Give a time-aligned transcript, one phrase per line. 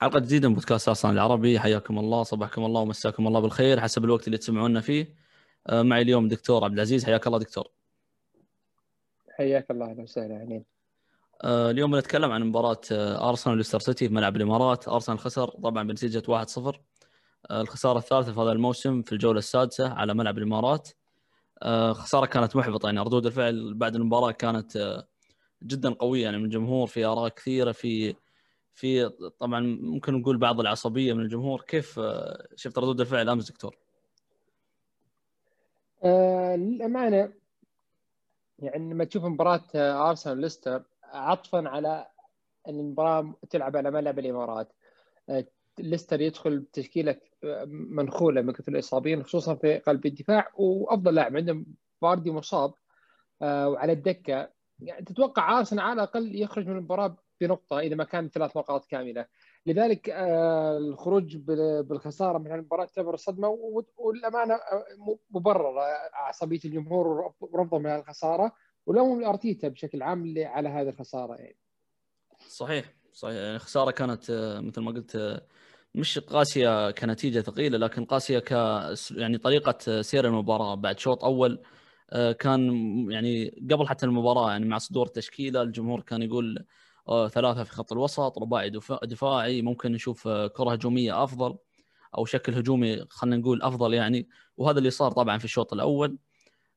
[0.00, 1.60] حلقة جديدة من بودكاست ارسنال العربي.
[1.60, 3.80] حياكم الله صباحكم الله ومساكم الله بالخير.
[3.80, 5.14] حسب الوقت اللي تسمعونا فيه
[5.66, 7.04] آه، معي اليوم دكتور عبد العزيز.
[7.04, 7.68] حياك الله دكتور.
[9.30, 9.90] حياك الله.
[9.90, 10.42] أهلا وسهلا.
[10.42, 10.64] اهلين
[11.44, 14.88] آه، اليوم بنتكلم عن مباراة آه، أرسنال وليستر سيتي في ملعب الإمارات.
[14.88, 16.80] أرسنال خسر طبعا بنتيجة 1-0
[17.50, 20.88] الخسارة الثالثة في هذا الموسم في الجولة السادسة على ملعب الإمارات.
[21.92, 22.86] خسارة كانت محبطة.
[22.86, 25.04] يعني ردود الفعل بعد المباراة كانت
[25.62, 26.24] جدا قوية.
[26.24, 28.14] يعني من الجمهور في آراء كثيرة في
[28.78, 31.60] في طبعا ممكن نقول بعض العصبية من الجمهور.
[31.60, 33.76] كيف آه، شفت ردود الفعل أمس دكتور؟
[36.04, 37.32] آه للأمانة
[38.58, 42.06] يعني لما تشوف مباراة آه، أرسنال ليستر عطفا على
[42.68, 44.72] إن المباراة تلعب على ملعب الإمارات.
[45.28, 45.44] آه،
[45.78, 47.16] ليستر يدخل بتشكيلة
[47.66, 51.66] منخولة من كثر الإصابين خصوصا في قلب الدفاع وأفضل لاعب عندهم
[52.00, 52.74] فاردي مصاب
[53.40, 54.48] وعلى الدكة.
[54.80, 59.26] يعني تتوقع أرسنال على الأقل يخرج من المباراة بنقطه اذا ما كان ثلاث نقاط كاملة.
[59.66, 63.48] لذلك آه، الخروج بالخسارة من المباراة تعتبر صدمة
[63.96, 64.84] والأمانة آه،
[65.30, 65.82] مبررة.
[66.12, 68.52] عصبية الجمهور ورفضهم من الخسارة
[68.86, 71.58] ولوم الأرتيتا بشكل عام على هذه الخسارة يعني.
[72.48, 73.34] صحيح صحيح.
[73.36, 75.42] يعني خساره كانت آه، مثل ما قلت
[75.94, 78.50] مش قاسية كنتيجة ثقيلة لكن قاسية ك
[79.10, 80.74] يعني طريقة سير المباراة.
[80.74, 81.62] بعد شوط أول
[82.38, 82.70] كان
[83.10, 86.66] يعني قبل حتى المباراة يعني مع صدور التشكيله الجمهور كان يقول
[87.28, 88.70] ثلاثة في خط الوسط رباعي
[89.02, 91.56] دفاعي ممكن نشوف آه، كرة هجومية أفضل
[92.18, 94.28] أو شكل هجومي خلينا نقول أفضل يعني.
[94.56, 96.18] وهذا اللي صار طبعا في الشوط الأول.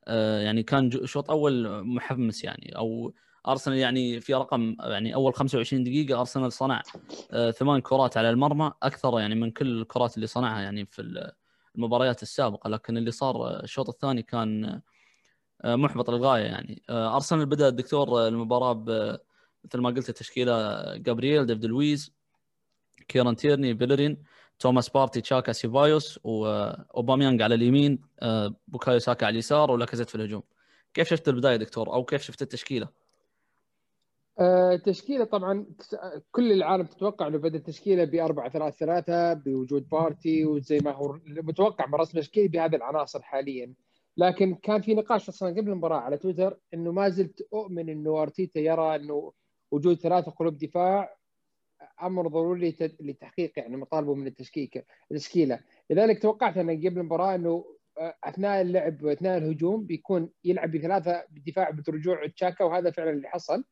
[0.07, 2.75] آه، يعني كان شوط أول محمس يعني.
[2.75, 3.13] أو
[3.47, 6.81] أرسنال يعني في رقم يعني أول 25 دقيقة أرسنال صنع
[7.51, 11.31] ثمان كرات على المرمى أكثر يعني من كل الكرات اللي صنعها يعني في
[11.75, 12.69] المباريات السابقة.
[12.69, 14.81] لكن اللي صار الشوط الثاني كان
[15.65, 16.83] محبط للغاية يعني.
[16.89, 18.73] أرسنال بدأ الدكتور المباراة
[19.65, 22.13] مثل ما قلت التشكيلة جابرييل ديفيد لويز
[23.07, 24.23] كيران تيرني بيلرين
[24.59, 30.43] توماس بارتي تشاكا سيبايوس واوباميانج على اليمين آه، بوكايو ساكا على اليسار ولاكازيت في الهجوم.
[30.93, 32.87] كيف شفت البداية دكتور؟ أو كيف شفت التشكيلة؟
[34.39, 35.65] التشكيلة آه، طبعا
[36.31, 41.19] كل العالم تتوقع إنه بدأ التشكيلة ب 4 3 3 بوجود بارتي وزي ما هو
[41.27, 43.73] متوقع من رسم التشكيله بهذه العناصر حاليا.
[44.17, 48.59] لكن كان في نقاش أصلا قبل المباراة على تويتر إنه ما زلت أؤمن إنه أرتيتا
[48.59, 49.31] يرى إنه
[49.71, 51.17] وجود ثلاثة قلوب دفاع
[52.03, 55.59] أمر ضروري لتحقيق يعني مطالبه من التشكيكه التشكيلة.
[55.89, 57.65] لذلك توقعت أنا قبل المباراة إنه
[57.97, 63.63] آه، أثناء اللعب وأثناء الهجوم بيكون يلعب بثلاثة بالدفاع برجوع تشاكا وهذا فعلا اللي حصل.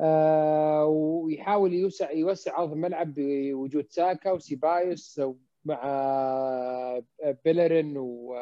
[0.00, 5.20] آه ويحاول يوسع يوسع ارض الملعب بوجود ساكا وسيبايوس
[5.64, 7.04] مع آه،
[7.44, 8.34] بيلرين و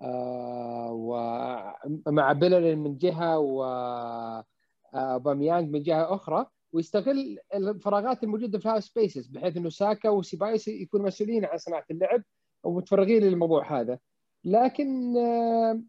[0.00, 0.92] آه
[2.06, 3.64] ومع بيلرين من جهة و
[4.94, 11.06] اوباميانج من جهة أخرى ويستغل الفراغات الموجودة في half spaces بحيث إنه ساكا وسيبايوس يكونوا
[11.06, 12.22] مسؤولين عن صناعة اللعب
[12.64, 13.98] ومتفرغين للموضوع هذا.
[14.44, 15.82] لكن آه،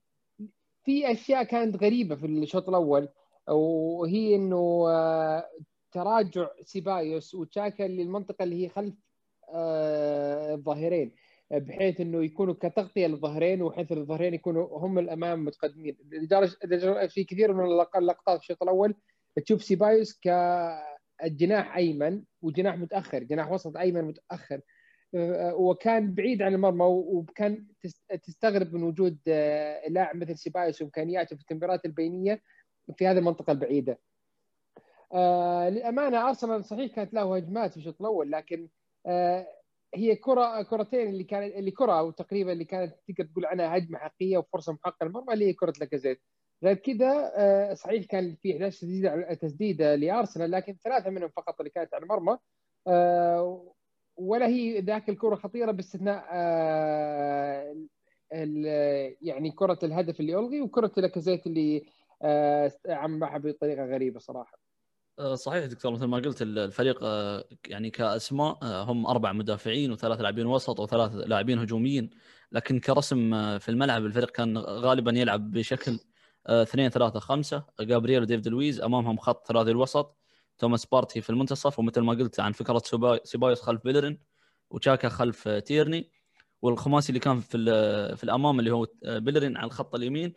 [0.83, 3.09] في أشياء كانت غريبة في الشوط الأول
[3.47, 5.49] وهي إنه آه،
[5.91, 8.93] تراجع سيبايوس وتشاكا للمنطقة اللي هي خلف
[9.53, 11.11] آه، الظاهرين.
[11.51, 17.65] بحيث إنه يكونوا كتغطية للظهرين وحيث الظهرين يكونوا هم الأمام متقدمين لدرجه في كثير من
[17.95, 18.95] اللقطات في الشوط الأول
[19.35, 24.61] تشوف سيبايوس كجناح أيمن وجناح متأخر جناح وسط أيمن متأخر
[25.53, 27.65] وكان بعيد عن المرمى وكان
[28.23, 32.41] تستغرب من وجود آه، لاعب مثل سيبايوس وإمكانياته في التمريرات البينية
[32.97, 33.99] في هذه المنطقة البعيدة.
[35.13, 38.67] آه للأمانة أرسنال صحيح كانت له هجمات في الشوط الأول لكن
[39.05, 39.47] آه
[39.95, 43.99] هي كرة كرتين اللي كانت اللي كرة أو تقريبا اللي كانت تقدر تقول عنها هجمة
[43.99, 46.21] حقيقية وفرصة محققة للمرمى اللي هي كرة لاكازيت
[46.63, 51.69] غير كذا آه، صحيح كان في 11 تسديده تسديده لأرسنال لكن ثلاثة منهم فقط اللي
[51.71, 52.37] كانت على المرمى.
[52.87, 53.73] آه،
[54.17, 57.75] ولا هي ذاك الكرة خطيرة باستثناء آه،
[59.21, 61.85] يعني كرة الهدف اللي ألغي وكرة لاكازيت اللي
[62.89, 64.60] عمها بطريقة غريبة صراحة.
[65.21, 70.45] صحيح دكتور مثل ما قلت الفريق آه، يعني كأسماء آه، هم أربع مدافعين وثلاث لاعبين
[70.45, 72.09] وسط وثلاث لاعبين هجوميين.
[72.51, 75.99] لكن كرسم في الملعب الفريق كان غالبا يلعب بشكل
[76.49, 80.17] 2 3 5 جابرييل وديفيد لويز أمامهم خط ثلاثي الوسط.
[80.57, 81.79] توماس بارتي في المنتصف.
[81.79, 82.81] ومثل ما قلت عن فكرة
[83.23, 84.19] سيبايوس خلف بيلرين
[84.69, 86.11] وتشاكا خلف تيرني.
[86.61, 87.57] والخماسي اللي كان في
[88.15, 90.33] في الأمام اللي هو بيلرين على الخط اليمين.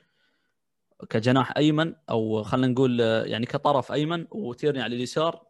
[1.10, 5.46] كجناح أيمن أو خلينا نقول يعني كطرف أيمن وتيرني على اليسار.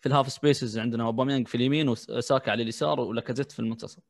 [0.00, 4.02] في ال half spaces عندنا أوباميانج في اليمين وساكا على اليسار ولاكازيت في المنتصف.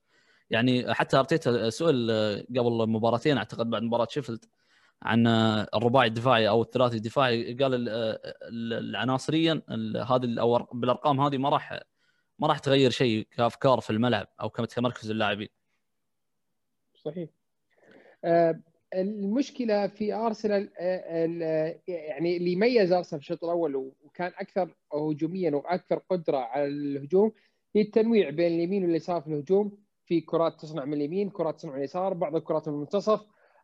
[0.51, 2.11] يعني حتى أرتيتا سئل
[2.51, 4.45] قبل مباراتين أعتقد بعد مباراة شيفيلد
[5.03, 5.27] عن
[5.75, 7.89] الرباعي الدفاعي أو الثلاثي الدفاعي قال
[8.53, 9.63] العناصريا
[10.11, 11.81] هذه أو بالأرقام هذه ما راح
[12.39, 15.49] ما راح تغير شيء كأفكار في الملعب أو كمركز اللاعبين.
[16.95, 17.29] صحيح.
[18.25, 18.61] آه،
[19.01, 25.99] المشكلة في أرسنال آه، يعني اللي يميز أرسنال في الشوط الأول وكان أكثر هجوميا وأكثر
[26.11, 27.33] قدرة على الهجوم
[27.77, 29.85] هي التنويع بين اليمين واليسار في الهجوم.
[30.07, 33.21] في كرات تصنع من اليمين كرات تصنع من اليسار بعض الكرات من المنتصف.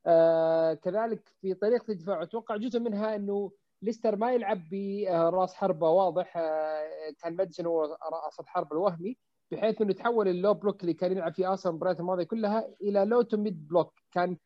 [0.07, 3.53] آه كذلك في طريقة الدفاع أتوقع جزء منها إنه
[3.83, 6.37] ليستر ما يلعب براس حربة واضح.
[6.37, 6.83] آه
[7.23, 7.83] كان مادسون هو
[8.25, 9.17] رأس الحرب الوهمي
[9.51, 13.05] بحيث إنه تحول ال low block اللي كان يلعب فيه أرسنال المباريات الماضية كلها إلى
[13.05, 13.93] low to mid block.
[14.13, 14.37] كان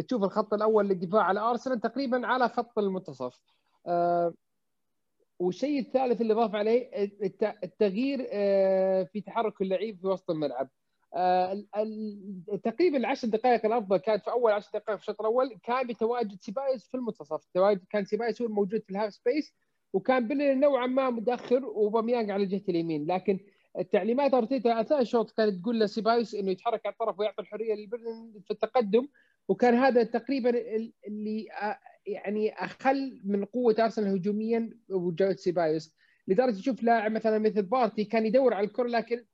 [0.00, 3.40] تشوف الخط الأول للدفاع على أرسنال تقريبا على خط المنتصف.
[3.86, 4.34] آه
[5.38, 6.90] والشيء الثالث اللي ضاف عليه
[7.64, 10.68] التغيير آه في تحرك اللعيب في وسط الملعب.
[11.16, 11.64] آه،
[12.64, 16.88] تقريبا العشر دقائق الأفضل كانت في أول عشر دقائق في الشوط الأول كان بتواجد سيبايوس
[16.88, 17.44] في المنتصف.
[17.54, 19.54] تواجد كان سيبايوس هو الموجود في ال half space
[19.92, 23.06] وكان بيلرين نوعا ما متأخر واوباميانج على الجهة اليمين.
[23.06, 23.38] لكن
[23.78, 28.50] التعليمات أرتيتا أثناء الشوط كانت تقول لسيبايوس إنه يتحرك على الطرف ويعطي الحرية لبيلرين في
[28.50, 29.08] التقدم.
[29.48, 30.50] وكان هذا تقريبا
[31.06, 31.48] اللي
[32.06, 35.96] يعني أخل من قوة أرسنال هجوميا وجود سيبايوس.
[36.28, 39.24] لدرجة تشوف لاعب مثلا مثل بارتي كان يدور على الكرة لكن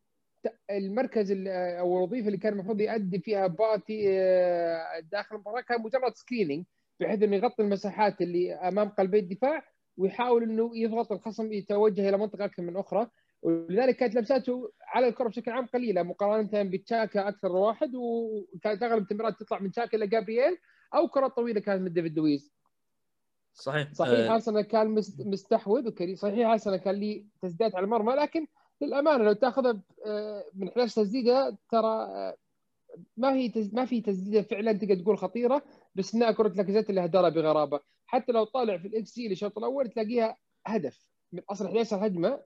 [0.70, 6.64] المركز أو الوظيفة اللي كان المفروض يؤدي فيها بارتي آه، داخل المباراة كان مجرد screening
[7.00, 9.62] بحيث إنه يغطي المساحات اللي أمام قلبي الدفاع
[9.96, 13.10] ويحاول إنه يضغط الخصم يتوجه إلى منطقة أكثر من أخرى.
[13.42, 19.40] ولذلك كانت لمساته على الكرة بشكل عام قليلة مقارنة بتشاكا أكثر واحد وكانت أغلب التمريرات
[19.40, 20.58] تطلع من تشاكا إلى جابرييل
[20.94, 22.52] أو كرات طويلة كانت من ديفيد لويز.
[23.54, 23.92] صحيح.
[23.92, 28.46] صحيح أرسنال كان مستحوذ صحيح أرسنال كان له تسديدات على المرمى لكن
[28.80, 32.36] للأمانة لو تأخذها آه، من 11 تسديدة ترى آه،
[33.16, 33.74] ما هي تز...
[33.74, 35.62] ما في تسديدة فعلا تقدر تقول خطيرة
[35.94, 37.80] بس انها كرة لاكازيت اللي هدرها بغرابة.
[38.06, 41.06] حتى لو طالع في الإكس جي للشوط الأول تلاقيها هدف.
[41.32, 42.40] من أصل 11 هجمه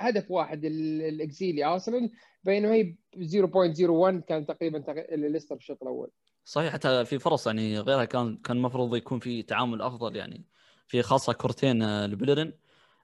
[0.00, 2.10] هدف واحد الاكسي لارسنال
[2.44, 6.10] بينما هي 0.01 كان تقريبا ليستر في الشوط الأول.
[6.44, 10.44] صحيح حتى في فرص يعني غيرها كان كان المفروض يكون في تعامل أفضل يعني.
[10.86, 12.52] في خاصة كورتين آه، لبيلرين.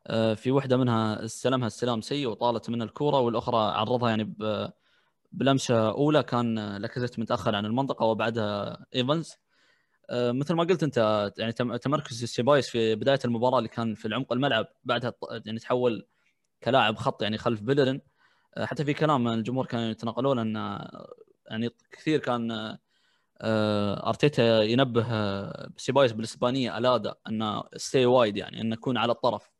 [0.06, 4.34] آه، في واحدة منها استلمها استلام سيء وطالت منه الكورة والأخرى عرضها يعني
[5.32, 9.32] بلمسة أولى كان لاكازيت متأخر عن المنطقة وأبعدها إيفنز.
[10.10, 14.32] آه، مثل ما قلت أنت يعني تمركز سيبايوس في بداية المباراة اللي كان في العمق
[14.32, 15.14] الملعب بعدها
[15.46, 16.06] يعني تحول
[16.66, 18.00] كلاعب خط يعني خلف بيلرين
[18.56, 20.56] آه، حتى في كلام الجمهور كانوا يتناقلون أن
[21.50, 22.76] يعني كثير كان
[24.06, 25.06] أرتيتا ينبه
[25.76, 29.50] سيبايس بالإسبانية ألادا انه ستي وايد يعني انه يكون على الطرف.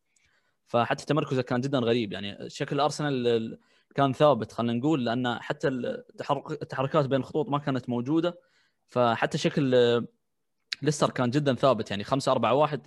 [0.67, 2.50] فحتى تمركزه كان جدا غريب يعني.
[2.50, 3.59] شكل أرسنال
[3.94, 8.41] كان ثابت خلينا نقول لأن حتى التحرك التحركات بين الخطوط ما كانت موجودة.
[8.88, 9.75] فحتى شكل
[10.82, 12.87] ليستر كان جدا ثابت يعني 5 4 1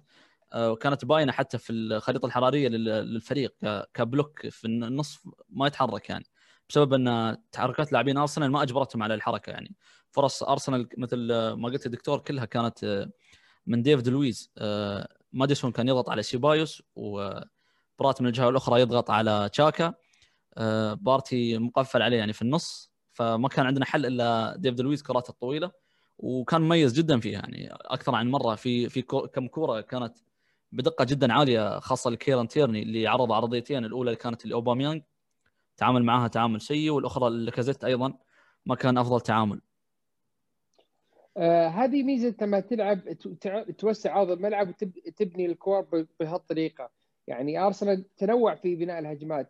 [0.55, 3.53] وكانت باينة حتى في الخريطة الحرارية للفريق
[3.93, 6.25] ك block في النصف ما يتحرك يعني
[6.69, 9.75] بسبب إن تحركات لاعبين أرسنال ما أجبرتهم على الحركة يعني.
[10.11, 11.17] فرص أرسنال مثل
[11.53, 13.07] ما قلت الدكتور كلها كانت
[13.67, 14.51] من ديفيد لويز
[15.33, 17.39] ماديسون كان يضغط على سيبايوس و
[17.99, 19.93] برات من الجهة الأخرى يضغط على تشاكا
[20.57, 25.31] آه، بارتي مقفل عليه يعني في النص فما كان عندنا حل إلا ديفيد لويز كراته
[25.31, 25.71] الطويلة
[26.17, 30.17] وكان مميز جدا فيها يعني أكثر عن مرة في في كم كورة كانت
[30.71, 35.01] بدقة جدا عالية خاصة لكيران تيرني اللي عرض عرضيتين الأولى اللي كانت لاوباميانج
[35.77, 38.13] تعامل معها تعامل سيء والأخرى لكازيت أيضا
[38.65, 39.61] ما كان أفضل تعامل.
[41.37, 42.99] آه هذه ميزة لما تلعب
[43.77, 46.89] توسع هذا الملعب وتبني الكور بهالطريقة.
[47.27, 49.49] يعني أرسنال تنوع في بناء الهجمات.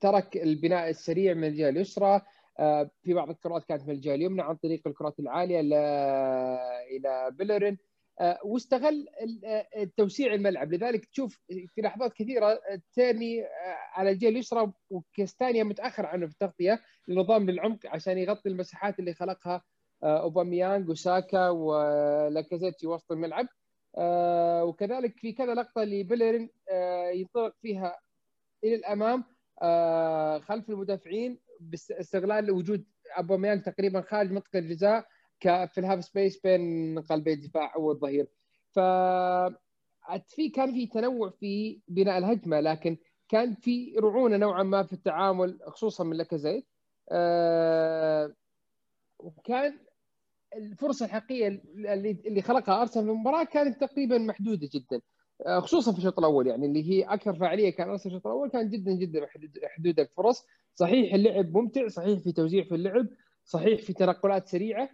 [0.00, 2.20] ترك البناء السريع من الجهة اليسرى.
[2.58, 7.72] آه، في بعض الكرات كانت من الجهة اليمنى عن طريق الكرات العالية إلى بيلرين.
[7.72, 7.87] آه،
[8.44, 9.06] واستغل
[9.96, 10.72] توسيع الملعب.
[10.72, 12.60] لذلك تشوف في لحظات كثيرة
[12.94, 13.48] تيرني آه،
[13.92, 19.62] على الجهه اليسرى وكيستانيا متأخر عنه في التغطية لنظام للعمق عشان يغطي المساحات اللي خلقها
[20.02, 23.46] اوباميانج وساكا ولاكازيت في وسط الملعب.
[23.98, 27.98] آه وكذلك في كذا لقطة لبيلرين آه ينطلق فيها
[28.64, 29.24] إلى الأمام
[29.62, 32.84] آه خلف المدافعين باستغلال وجود
[33.16, 35.06] ابوميانج تقريبا خارج منطقة الجزاء.
[35.40, 38.28] في ال half space بين قلبي الدفاع أو الظهير
[38.72, 38.78] ف
[40.26, 42.96] في كان في تنوع في بناء الهجمة لكن
[43.28, 46.68] كان في رعونة نوعا ما في التعامل خصوصا من لاكازيت
[47.12, 48.34] آه
[49.18, 49.78] وكان
[50.56, 55.00] الفرصة الحقيقية اللي اللي خلقها أرسنال في المباراة كانت تقريبا محدودة جدا.
[55.46, 58.50] آه، خصوصا في الشوط الأول يعني اللي هي أكثر فعاليه كان أرسنال في الشوط الأول
[58.50, 59.26] كان جدا جدا
[59.64, 60.46] محدود الفرص.
[60.74, 63.06] صحيح اللعب ممتع صحيح في توزيع في اللعب
[63.44, 64.90] صحيح في تنقلات سريعة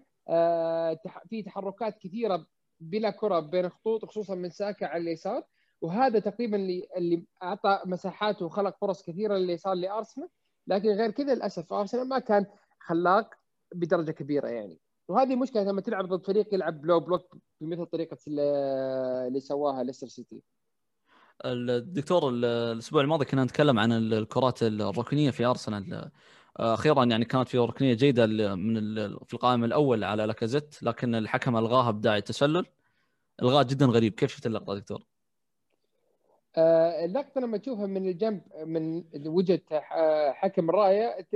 [1.29, 2.47] في تحركات كثيرة
[2.81, 5.43] بلا كرة بين الخطوط خصوصا من ساكا على اليسار.
[5.81, 10.29] وهذا تقريبا اللي اللي أعطى مساحات وخلق فرص كثيرة لليسار لأرسنال.
[10.67, 12.47] لكن غير كذا للأسف أرسنال ما كان
[12.81, 13.31] خلاق
[13.75, 14.79] بدرجة كبيرة يعني.
[15.09, 20.43] وهذه مشكلة لما تلعب ضد فريق يلعب لو بلوك بمثل طريقة اللي سواها ليستر سيتي.
[21.45, 26.11] الدكتور الأسبوع الماضي كنا نتكلم عن الكرات الركنية في أرسنال.
[26.57, 28.95] أخيرا يعني كانت في ركنية جيدة من
[29.25, 32.67] في القائم الأول على لاكازيت لكن الحكم ألغاها بداعي التسلل
[33.43, 35.03] الغاء جدا غريب كيف شفت اللقطة دكتور؟
[36.57, 39.61] آه، اللقطة لما تشوفها من الجنب من وجهة
[40.33, 41.27] حكم الرايه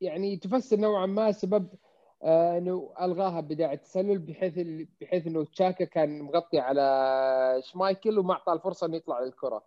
[0.00, 1.68] يعني تفسر نوعا ما سبب
[2.22, 4.58] آه، إنه ألغاها بداعي التسلل بحيث
[5.00, 9.64] بحيث إنه تشاكا كان مغطي على شمايكل وما أعطاه الفرصة إنه يطلع للكرة.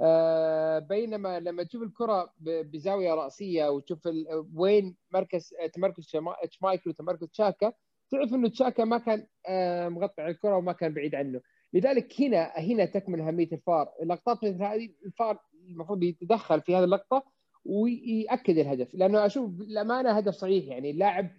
[0.00, 4.08] آه، بينما لما تشوف الكرة بزاوية رأسية وتشوف
[4.54, 6.06] وين مركز تمركز
[6.50, 7.72] شمايكل وتمركز تشاكا
[8.12, 11.40] تعرف إنه تشاكا ما كان آه، مغطي على الكرة وما كان بعيد عنه.
[11.72, 17.24] لذلك هنا هنا تكمن أهمية الفار، اللقطات مثل هذه الفار المفروض يتدخل في هذه اللقطة
[17.64, 18.94] ويأكد الهدف.
[18.94, 20.64] لأنه أشوف الامانه هدف صحيح.
[20.68, 21.30] يعني اللاعب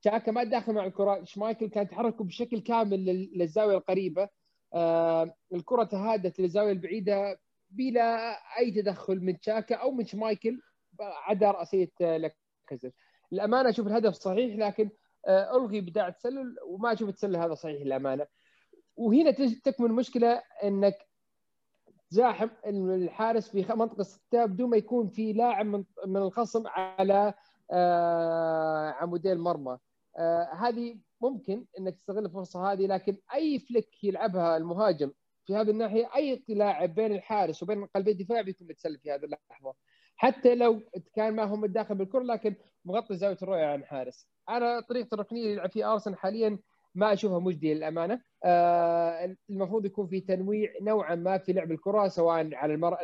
[0.00, 4.28] تشاكا ما داخل مع الكرة شمايكل كان تحركه بشكل كامل للزاوية القريبة.
[4.74, 7.40] آه الكرة تهادت للزاوية البعيدة
[7.70, 10.60] بلا أي تدخل من تشاكا أو من شمايكل
[11.00, 12.94] عدا راسيه لاكازيت
[13.32, 14.90] الأمانة أشوف الهدف صحيح لكن
[15.26, 18.26] آه ألغي بداع التسلل وما أشوف التسلل هذا صحيح للأمانة.
[18.96, 19.30] وهنا
[19.64, 20.98] تكمن المشكلة إنك
[22.10, 25.66] تزاحم الحارس في منطقة الستة بدون ما يكون في لاعب
[26.06, 27.34] من الخصم على
[27.70, 29.78] آه، عمودي المرمى
[30.18, 35.12] آه، هذه ممكن إنك تستغل الفرصة هذه لكن أي فليك يلعبها المهاجم
[35.50, 39.74] في هذه الناحية أي لاعب بين الحارس وبين قلبي الدفاع بيكون متسلل في هذه اللحظة.
[40.16, 40.80] حتى لو
[41.14, 42.54] كان ما هو متداخل بالكرة لكن
[42.84, 46.58] مغطي زاوية الرؤية عن الحارس أنا طريقة الركنية اللي يلعب فيها أرسنال حاليا
[46.94, 48.20] ما أشوفها مجدية للأمانة.
[48.44, 52.96] آه المفروض يكون في تنويع نوعا ما في لعب الكرة سواء على المر...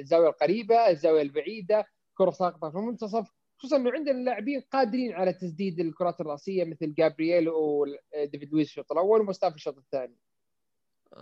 [0.00, 3.30] الزاوية القريبة الزاوية البعيدة كرة ساقطة في المنتصف.
[3.58, 9.20] خصوصا إنه عندنا لاعبين قادرين على تسديد الكرات الرأسية مثل جابرييل وديفيد لويس الشوط الأول
[9.20, 10.16] ومستافي الشوط الثاني.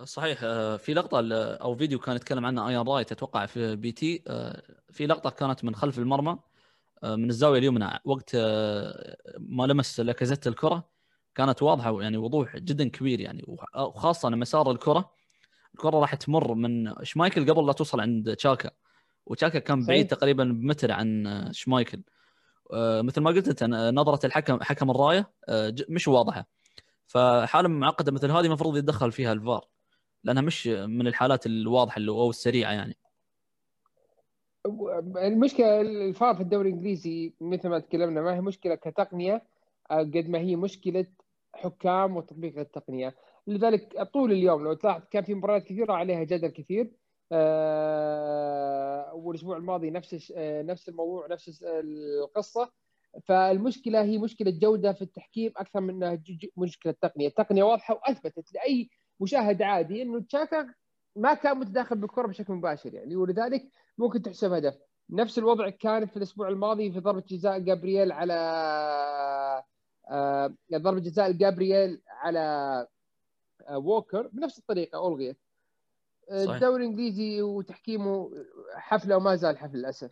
[0.05, 1.21] صحيح آه، في لقطة
[1.55, 5.75] أو فيديو كان يتكلم عنه ايان رايت أتوقع في BT آه، في لقطة كانت من
[5.75, 6.39] خلف المرمى
[7.05, 8.37] آه، من الزاوية اليمنى وقت
[9.39, 10.89] ما لمس لاكازيت الكرة
[11.35, 13.45] كانت واضحة يعني وضوح جدا كبير يعني
[13.77, 15.11] وخاصة مسار الكرة
[15.75, 18.71] الكرة راح تمر من شمايكل قبل لا توصل عند تشاكا
[19.27, 22.03] وتشاكا كان بعيد تقريبا بمتر عن شمايكل.
[22.73, 23.65] مثل ما قلت أنت
[23.95, 25.33] نظرة الحكم حكم الراية
[25.89, 26.47] مش واضحة.
[27.07, 29.67] فحالة معقدة مثل هذه المفروض يتدخل فيها الفار.
[30.27, 32.97] لأنها مش من الحالات الواضحة أو السريعة يعني.
[35.17, 39.43] المشكلة الفار في الدوري الإنجليزي مثل ما تكلمنا ما هي مشكلة كتقنية
[39.91, 41.07] آه، قد ما هي مشكلة
[41.55, 43.15] حكام وتطبيق التقنية.
[43.47, 46.93] لذلك طول اليوم لو تلاحظ كان في مباريات كثيرة عليها جدل كثير
[47.33, 52.73] آه، والأسبوع الماضي نفس آه، نفس الموضوع نفس القصة.
[53.25, 56.19] فالمشكلة هي مشكلة جودة في التحكيم أكثر من
[56.57, 58.91] مشكلة تقنية، التقنيه واضحة وأثبتت لأي
[59.21, 60.75] مشاهد عادي إنه تشاكا
[61.17, 63.69] ما كان متداخل بالكرة بشكل مباشر يعني ولذلك
[63.99, 64.75] ممكن تحسب هدف.
[65.11, 68.35] نفس الوضع كان في الأسبوع الماضي في ضربة جزاء جابرييل على
[70.11, 72.41] آه ضربة جزاء جابرييل على
[73.69, 75.39] آه ووكر بنفس الطريقة الغيت.
[76.31, 78.31] الدوري الإنجليزي وتحكيمه
[78.75, 80.11] حفلة وما زال حفل للأسف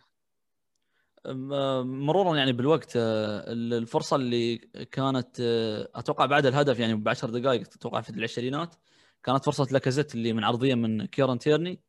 [1.83, 4.57] مرورا يعني بالوقت آه، الفرصة اللي
[4.91, 8.75] كانت آه، أتوقع بعد الهدف يعني ب 10 دقائق أتوقع في العشرينات
[9.25, 11.79] كانت فرصة لاكازيت اللي من عرضية من كيران تيرني.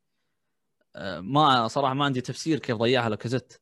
[0.97, 3.55] آه، ما صراحة ما عندي تفسير كيف ضيعها لاكازيت.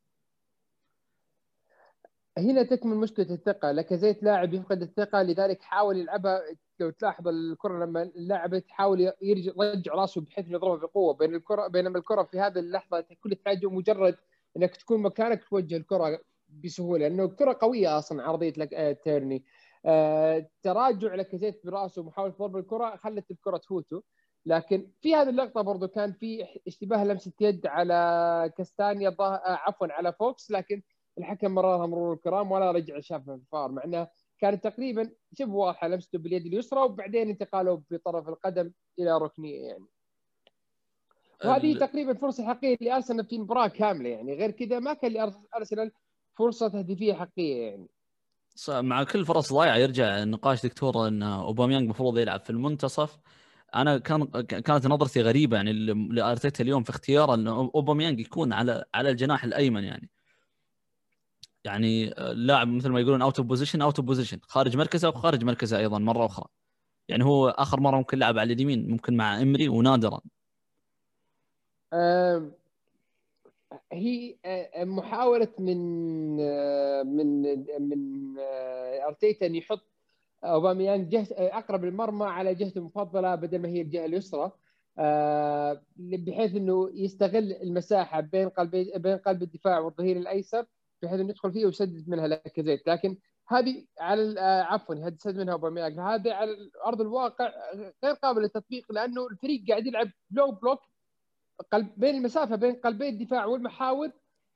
[2.39, 3.71] هنا تكمن مشكلة الثقة.
[3.71, 6.43] لاكازيت لاعب يفقد الثقة لذلك حاول يلعبها.
[6.81, 11.15] لو تلاحظ الكرة لما اللاعب تحاول يرجع يرجع راسه بحيث يضربها بقوة.
[11.15, 14.17] بين الكره بينما الكرة في هذه اللحظة كل تحتاجه مجرد
[14.57, 16.21] إنك تكون مكانك توجه الكرة
[16.65, 19.45] بسهولة لأنه الكرة قوية أصلا عرضية لك آه تيرني.
[19.87, 24.03] آه تراجع لاكازيت برأسه ومحاوله ضرب الكرة خلت الكرة تفوته.
[24.47, 30.13] لكن في هذه اللقطة برضو كان في اشتباه لمسة يد على كاستانيا آه عفوا على
[30.13, 30.51] فوكس.
[30.51, 30.83] لكن
[31.19, 35.89] الحكم مررها مرور الكرام ولا رجع شافها في الفار مع إنه كانت تقريبا شبه واضحة
[35.89, 39.85] لمسته باليد اليسرى وبعدين انتقاله بطرف القدم إلى ركنية يعني.
[41.45, 41.79] وهذه ال...
[41.79, 44.35] تقريبا فرصة حقيقية لأرسنال في مباراة كاملة يعني.
[44.35, 45.93] غير كذا ما كان لارسنال
[46.39, 47.89] فرصة تهديفية حقيقية يعني.
[48.69, 53.19] مع كل فرص ضايعة يرجع نقاش دكتور إن أوباميانج المفروض يلعب في المنتصف.
[53.75, 55.73] أنا كان كانت نظرتي غريبة يعني
[56.13, 60.11] لأرتيتا اليوم في اختياره إن أوباميانج يكون على على الجناح الأيمن يعني.
[61.65, 65.79] يعني اللاعب مثل ما يقولون out of position out of position خارج مركزه وخارج مركزه
[65.79, 66.47] أيضا مرة أخرى.
[67.09, 70.21] يعني هو آخر مرة ممكن لعب على اليمين ممكن مع إمري ونادرا.
[73.93, 74.37] هي
[74.77, 75.77] محاولة من
[77.07, 77.43] من
[77.89, 78.35] من
[79.07, 79.81] أرتيتا أن يحط
[80.45, 84.53] اوباميانج جهه أقرب للمرمى على جهته المفضلة بدل ما هي الجهة اليسرى
[85.97, 90.65] بحيث إنه يستغل المساحة بين قلب بين قلب الدفاع والظهير الأيسر
[91.03, 93.17] بحيث إنه يدخل فيه ويسدد منها لاكازيت لكن
[93.49, 96.57] هذه على عفوا يسدد منها اوباميانج هذه على
[96.87, 97.53] ارض الواقع
[98.05, 100.81] غير قابل للتطبيق لأنه الفريق قاعد يلعب low block
[101.73, 104.11] قلب بين المسافة بين قلبي الدفاع والمحاور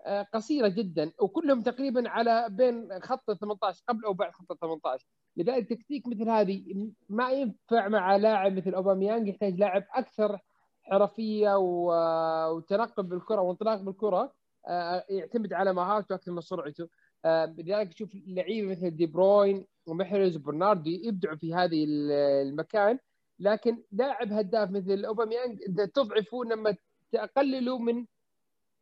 [0.07, 5.69] آه، قصيرة جدا وكلهم تقريبا على بين خط 18 قبل أو بعد خط 18 لذلك
[5.69, 10.39] تكتيك مثل هذه ما ينفع مع لاعب مثل أوباميانج يحتاج لاعب أكثر
[10.83, 14.33] حرفية وتنقل بالكرة وانطلاق بالكرة
[14.69, 16.89] آه، يعتمد على مهارته أكثر من سرعته.
[17.25, 22.99] آه، لذلك تشوف لعيبة مثل دي بروين ومحرز وبرناردو يبدعوا في هذه المكان.
[23.39, 25.59] لكن لاعب هداف مثل أوباميانج
[25.95, 26.77] تضعفه لما
[27.13, 28.07] تقللوا من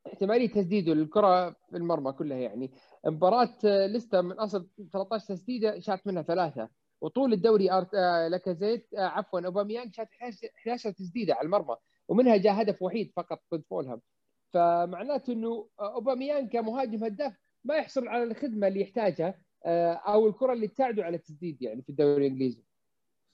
[0.06, 2.70] احتمالية تسديده للكرة في المرمى كلها يعني.
[3.06, 6.68] مباراة لسته من أصل 13 تسديدة شات منها ثلاثة.
[7.00, 7.94] وطول الدوري أرت...
[7.94, 10.08] آه، لاكازيت آه، عفوا أوباميانج شات
[10.58, 11.76] 11 تسديدة على المرمى.
[12.08, 14.00] ومنها جاء هدف وحيد فقط ضد فولهام.
[14.52, 17.32] فمعناته إنه أوباميانج كمهاجم هداف
[17.64, 21.88] ما يحصل على الخدمة اللي يحتاجها آه، أو الكرة اللي تساعده على التسديد يعني في
[21.88, 22.62] الدوري الإنجليزي.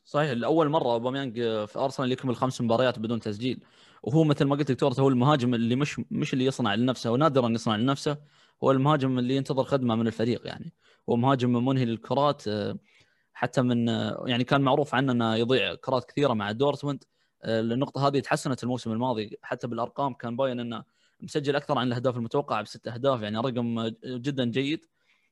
[0.05, 3.65] صحيح لأول مرة أوباميانج في أرسنال يكمل خمس مباريات بدون تسجيل.
[4.03, 7.77] وهو مثل ما قلت دكتور هو المهاجم اللي مش مش اللي يصنع لنفسه ونادرا يصنع
[7.77, 8.19] لنفسه
[8.65, 10.73] هو المهاجم اللي ينتظر خدمة من الفريق يعني.
[11.09, 12.79] هو مهاجم منهي للكرات آه،
[13.33, 17.05] حتى من آه، يعني كان معروف عنه إنه يضيع كرات كثيرة مع دورتموند
[17.45, 19.39] آه، النقطه هذه تحسنت الموسم الماضي.
[19.43, 20.85] حتى بالأرقام كان باين إنه
[21.21, 24.87] مسجل أكثر عن الأهداف المتوقعة بست أهداف يعني رقم جدا جيد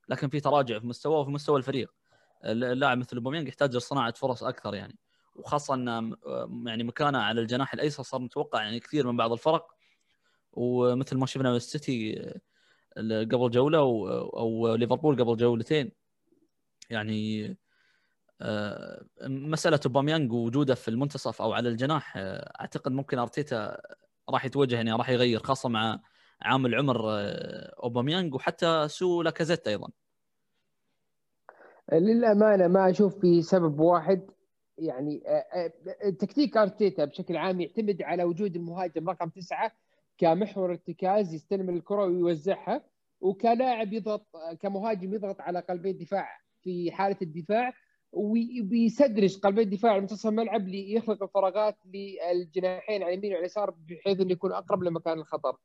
[0.08, 1.90] لكن في تراجع في مستواه وفي مستوى الفريق.
[2.44, 4.98] اللاعب مثل أوباميانج يحتاج لصناعة فرص أكثر يعني.
[5.34, 6.16] وخاصة إن
[6.66, 9.74] يعني مكانه على الجناح الأيسر صار متوقع يعني كثير من بعض الفرق.
[10.52, 12.22] ومثل ما شفنا السيتي
[12.96, 15.92] قبل جولة أو ليفربول قبل جولتين.
[16.90, 17.56] يعني
[18.42, 23.80] آه، مسألة أوباميانج وجوده في المنتصف أو على الجناح آه، أعتقد ممكن أرتيتا
[24.30, 26.00] راح يتوجه يعني راح يغير خاصة مع
[26.42, 29.88] عامل عمر آه، أوباميانج وحتى سو لاكازيت أيضا.
[31.92, 34.30] للأمانة ما أشوف في سبب واحد.
[34.80, 39.72] يعني آه، آه، تكتيك ارتيتا بشكل عام يعتمد على وجود المهاجم رقم تسعة
[40.18, 42.84] كمحور ارتكاز يستلم الكرة ويوزعها
[43.20, 44.26] وكلاعب يضغط
[44.60, 46.28] كمهاجم يضغط على قلبي الدفاع
[46.62, 47.72] في حالة الدفاع
[48.12, 54.82] وبيسدرج قلبي الدفاع منتصف الملعب ليخلق الفراغات للجناحين على اليمين واليسار بحيث إنه يكون أقرب
[54.82, 55.56] لمكان الخطر.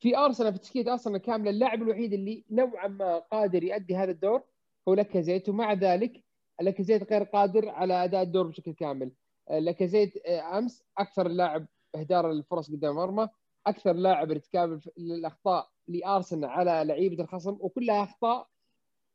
[0.00, 4.42] في أرسنال في تشكيلة أرسنال كاملة اللاعب الوحيد اللي نوعا ما قادر يؤدي هذا الدور
[4.88, 6.23] هو لاكازيت ومع ذلك
[6.60, 9.12] لاكازيت غير قادر على أداء الدور بشكل كامل.
[9.50, 13.28] لاكازيت آه، أمس أكثر لاعب اهدار الفرص قدام المرمى
[13.66, 18.48] أكثر لاعب ارتكاب الأخطاء لأرسنال على لعيبة الخصم وكلها أخطاء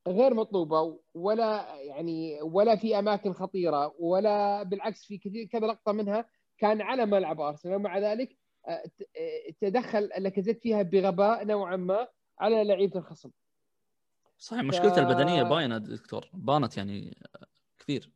[0.07, 6.25] غير مطلوبة ولا يعني ولا في أماكن خطيرة ولا بالعكس في كثير كذا لقطة منها
[6.57, 8.83] كان على ملعب أرسنال ومع ذلك آه،
[9.17, 12.07] آه، تدخل لاكازيت فيها بغباء نوعا ما
[12.39, 13.31] على لعيبة الخصم.
[14.39, 14.97] صحيح مشكلته ف...
[14.99, 17.17] البدنية باينة دكتور بانت يعني
[17.79, 18.11] كثير.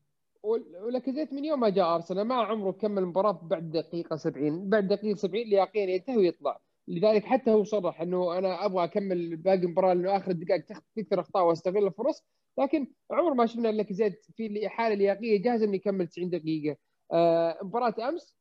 [0.84, 5.16] ولكزيت من يوم ما جاء ارسنال ما عمره كمل المباراه بعد دقيقة 70 بعد دقيقة
[5.18, 6.60] 70 لياقيا ينتهي ويطلع.
[6.88, 11.46] لذلك حتى هو صرح إنه أنا أبغى أكمل باقي المباراه لأنه آخر الدقائق تكثر اخطاء
[11.46, 12.24] وأستغل الفرص.
[12.60, 16.78] لكن عمر ما شفنا لاكازيت في حاله لياقيه جاهز إنه يكمل 90 دقيقة.
[17.12, 18.38] آه مباراة أمس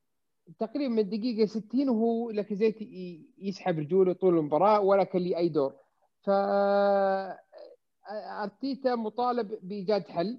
[0.59, 2.79] تقريبا من الدقيقه 60 وهو لاكازيت
[3.39, 5.75] يسحب رجوله طول المباراة ولا كان لي أي دور.
[6.23, 6.31] ف
[8.43, 10.39] أرتيتا مطالب بإيجاد حل.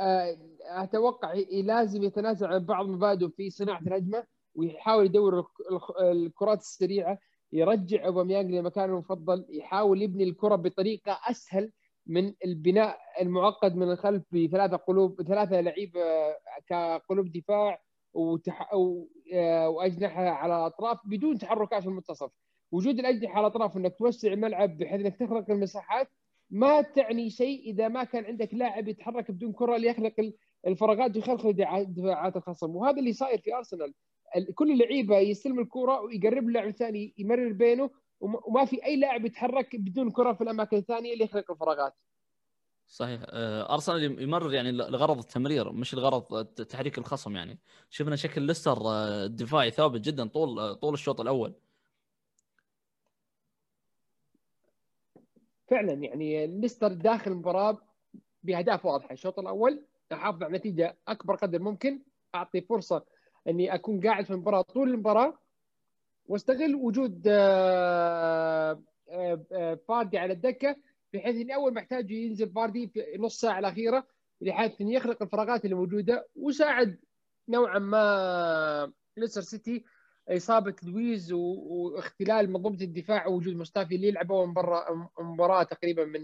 [0.00, 5.46] آه، أتوقع لازم يتنازل عن بعض مبادئه في صناعة الهجمة ويحاول يدور
[6.00, 7.18] الكرات السريعة
[7.52, 11.72] يرجع اوباميانج لمكانه المفضل يحاول يبني الكرة بطريقة أسهل
[12.06, 16.00] من البناء المعقد من الخلف بثلاثة قلوب ثلاثة لعيبه
[16.66, 17.82] كقلوب دفاع
[18.14, 18.70] وتح...
[19.34, 22.30] آه، وأجنحة على الأطراف بدون تحركات في المنتصف
[22.72, 26.08] وجود الأجنحة على الأطراف إنك توسع الملعب بحيث إنك تخلق المساحات
[26.50, 30.32] ما تعني شيء إذا ما كان عندك لاعب يتحرك بدون كرة ليخلق
[30.66, 31.50] الفراغات ويخلق
[31.82, 32.76] دفاعات الخصم.
[32.76, 33.94] وهذا اللي صاير في أرسنال.
[34.54, 40.10] كل اللعيبه يستلم الكرة ويقرب اللاعب الثاني يمرر بينه وما في أي لاعب يتحرك بدون
[40.10, 41.94] كرة في الأماكن الثانية ليخلق الفراغات.
[42.86, 43.20] صحيح.
[43.24, 47.58] آه، أرسنال يمرر يعني لغرض التمرير مش لغرض تحريك الخصم يعني.
[47.90, 51.54] شفنا شكل ليستر آه، الدفاعي ثابت جدا طول آه، طول الشوط الأول.
[55.70, 57.78] فعلا يعني ليستر داخل المباراة
[58.42, 59.12] بأهداف واضحة.
[59.12, 62.02] الشوط الأول أحافظ على نتيجة أكبر قدر ممكن.
[62.34, 63.04] أعطي فرصة
[63.48, 65.38] إني أكون قاعد في المباراة طول المباراة
[66.26, 67.22] وأستغل وجود
[69.88, 70.76] فاردي على الدكة
[71.14, 74.06] بحيث إني أول ما احتاجه ينزل فاردي في نص ساعة الأخيرة
[74.40, 76.98] بحيث إنه يخلق الفراغات اللي موجودة وساعد
[77.48, 79.84] نوعا ما ليستر سيتي
[80.30, 86.22] إصابة لويز واختلال منظومة الدفاع ووجود مصطفى اللي يلعب مباراه مباراة تقريبا من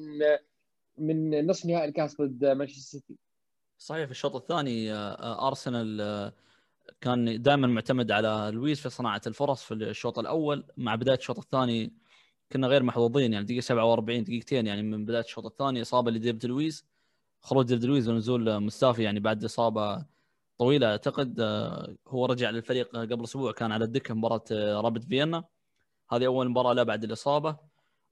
[0.99, 3.17] من نصف نهائي الكاس ضد مانشستر سيتي.
[3.79, 6.33] صحيح في الشوط الثاني آه، أرسنال آه،
[7.01, 11.93] كان دائما معتمد على لويز في صناعة الفرص في الشوط الأول مع بداية الشوط الثاني
[12.53, 16.87] كنا غير محظوظين يعني دقيقة 47 دقيقتين يعني من بداية الشوط الثاني إصابة لديفيد لويز
[17.41, 20.05] خروج ديفيد لويز ونزول مستافي يعني بعد إصابة
[20.59, 20.87] طويلة.
[20.87, 25.45] أعتقد آه، هو رجع للفريق قبل أسبوع كان على الدكة مباراة رابيد فيينا.
[26.11, 27.57] هذه أول مباراة له بعد الإصابة.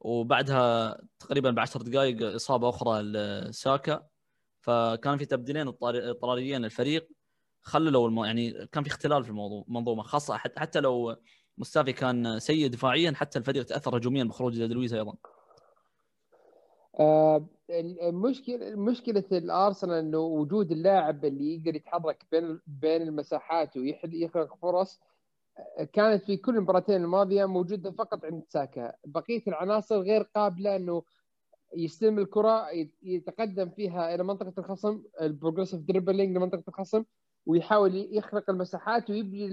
[0.01, 4.07] وبعدها تقريبا ب 10 دقائق إصابة أخرى لساكا.
[4.61, 7.09] فكان في تبديلين اضطراريين للفريق.
[7.63, 8.25] خللوا الم...
[8.25, 10.37] يعني كان في اختلال في الموضوع المنظومه خاصة.
[10.37, 11.17] حتى لو
[11.59, 15.15] مستافي كان سيء دفاعيا حتى الفريق تأثر هجوميا بخروج لويز أيضا.
[17.01, 25.01] آه المشكلة مشكلة الأرسنال إنه وجود اللاعب اللي يقدر يتحرك بين بين المساحات ويخلق فرص
[25.93, 28.93] كانت في كل المباراتين الماضية موجودة فقط عند ساكا.
[29.05, 31.03] بقية العناصر غير قابلة إنه
[31.77, 32.67] يستلم الكرة
[33.03, 37.05] يتقدم فيها إلى منطقة الخصم ال progressive dribbling لمنطقه الخصم
[37.47, 39.47] ويحاول يخلق المساحات ويبني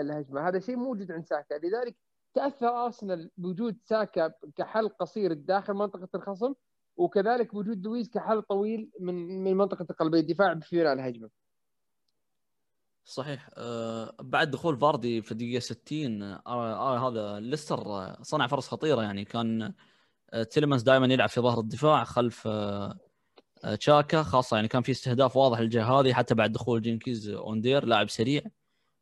[0.00, 0.48] الهجمة.
[0.48, 1.54] هذا شيء موجود عند ساكا.
[1.54, 1.96] لذلك
[2.34, 6.54] تأثر أرسنال بوجود ساكا كحل قصير داخل منطقة الخصم
[7.00, 11.30] وكذلك وجود لويز كحل طويل من من منطقة قلب الدفاع ببناء الهجمة.
[13.04, 13.48] صحيح.
[13.56, 19.24] أه بعد دخول فاردي في الدقيقة 60 آه آه هذا ليستر صنع فرص خطيرة يعني.
[19.24, 19.72] كان
[20.30, 22.98] آه تيلمنز دائما يلعب في ظهر الدفاع خلف آه
[23.80, 28.10] تشاكا خاصة يعني كان في استهداف واضح للجهة هذه حتى بعد دخول جينكيز أوندير لاعب
[28.10, 28.42] سريع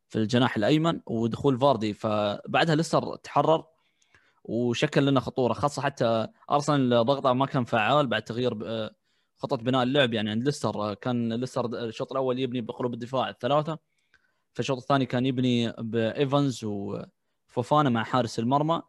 [0.09, 1.93] في الجناح الأيمن ودخول فاردي.
[1.93, 3.78] فبعدها ليستر تحرر
[4.49, 8.53] وشكل لنا خطورة خاصة حتى أرسنال ضغطه ما كان فعال بعد تغيير
[9.37, 10.13] خطه بناء اللعب.
[10.13, 13.79] يعني عند ليستر كان ليستر الشوط الأول يبني بقلوب الدفاع الثلاثة
[14.53, 18.81] في الشوط الثاني كان يبني بإيفنز وفوفانا مع حارس المرمى.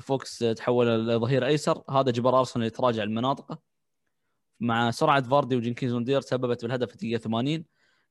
[0.00, 3.58] فوكس تحول لظهير أيسر هذا جبر أرسنال يتراجع المناطق.
[4.60, 7.64] مع سرعة فاردي وجنكيز أوندير سببت بالهدف في الدقيقة 80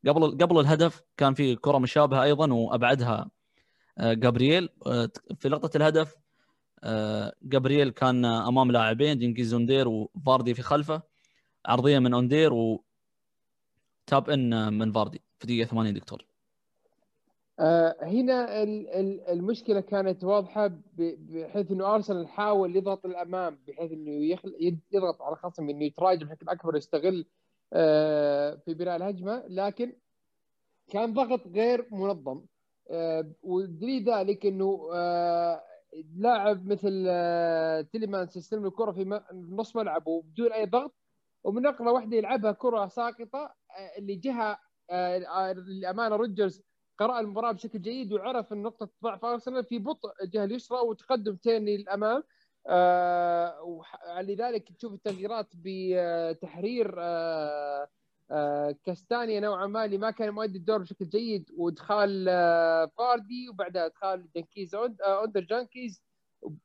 [0.08, 3.30] قبل قبل الهدف كان في كرة مشابهة أيضا وأبعدها
[3.98, 4.70] آه، جابرييل.
[4.88, 6.27] آه، في لقطة الهدف آه،
[7.44, 11.02] جابرييل كان أمام لاعبين جنكيز وندير وفاردي في خلفه.
[11.66, 12.84] عرضية من أوندير و
[14.08, 15.22] تاب إن من فاردي.
[15.40, 16.26] في دقيقة 80 دكتور.
[17.60, 18.64] آه، هنا
[19.34, 24.40] المشكلة كانت واضحة بحيث إنه أرسنال حاول يضغط الأمام بحيث إنه.
[24.92, 27.26] يضغط على الخصم إنه يتراجع بشكل أكبر يستغل
[27.74, 29.44] آه، في بناء الهجمة.
[29.48, 29.94] لكن
[30.90, 32.42] كان ضغط غير منظم.
[32.90, 34.90] آه، ودليل ذلك إنه
[36.16, 37.06] لاعب مثل
[37.92, 40.96] تيليمانس يستلم الكرة في نص ملعبه بدون أي ضغط
[41.44, 43.56] ومن نقله واحدة يلعبها كرة ساقطة
[43.98, 44.60] اللي جهة
[45.54, 46.62] للأمانة روجرز
[46.98, 51.78] قرأ المباراة بشكل جيد وعرف إن نقطة ضعف أرسنال في بطء الجهة اليسرى وتقدم تيرني
[51.78, 52.24] للأمام
[52.68, 53.82] آه
[54.22, 57.88] لذلك تشوف التغييرات بتحرير آه
[58.32, 63.86] آه كاستانيا نوعا ما اللي ما كان مؤدي الدور بشكل جيد وإدخال آه فاردي وبعدها
[63.86, 66.04] إدخال جنكيز آه اوندر جنكيز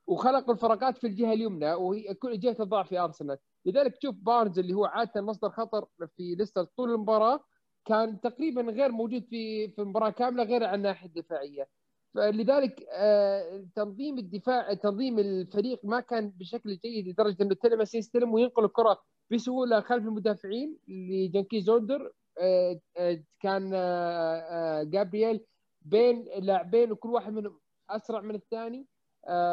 [0.07, 3.39] وخلقوا الفراغات في الجهة اليمنى وهي كل جهة الضعف في أرسنال.
[3.67, 7.45] لذلك تشوف بارنز اللي هو عادة مصدر خطر في ليستر طول المباراة
[7.85, 11.69] كان تقريبا غير موجود في في المباراه كاملة غير عن الناحية الدفاعية.
[12.15, 18.65] فلذلك آه، تنظيم الدفاع تنظيم الفريق ما كان بشكل جيد لدرجة انه تلمس يستلم وينقل
[18.65, 22.13] الكرة بسهولة خلف المدافعين لجانكي زوندر.
[22.39, 23.71] آه، آه، كان
[24.91, 25.45] جابرييل
[25.83, 28.87] بين لاعبين وكل واحد منهم أسرع من الثاني.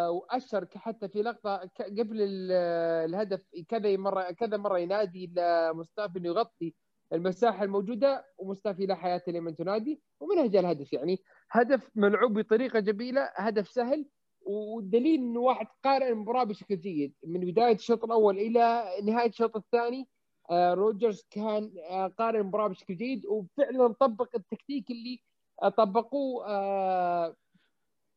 [0.10, 2.18] وأشر حتى في لقطة قبل
[2.52, 6.74] الهدف كذا مرة كذا مرة ينادي لمصطفى إنه يغطي
[7.14, 10.94] المساحة الموجودة ومستافي لا حياة لمن تنادي ومنها جاء الهدف.
[10.94, 11.20] يعني
[11.52, 14.06] هدف ملعوب بطريقة جميلة هدف سهل
[14.42, 17.14] والدليل إنه واحد قارئ المباراة بشكل جيد.
[17.24, 20.08] من بداية الشوط الأول إلى نهاية الشوط الثاني
[20.52, 25.20] آه، روجرز كان آه، قارئ المباراة بشكل جيد وفعلا طبق التكتيك اللي
[25.64, 26.46] آه، طبقوه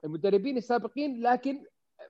[0.04, 1.64] المدربين السابقين لكن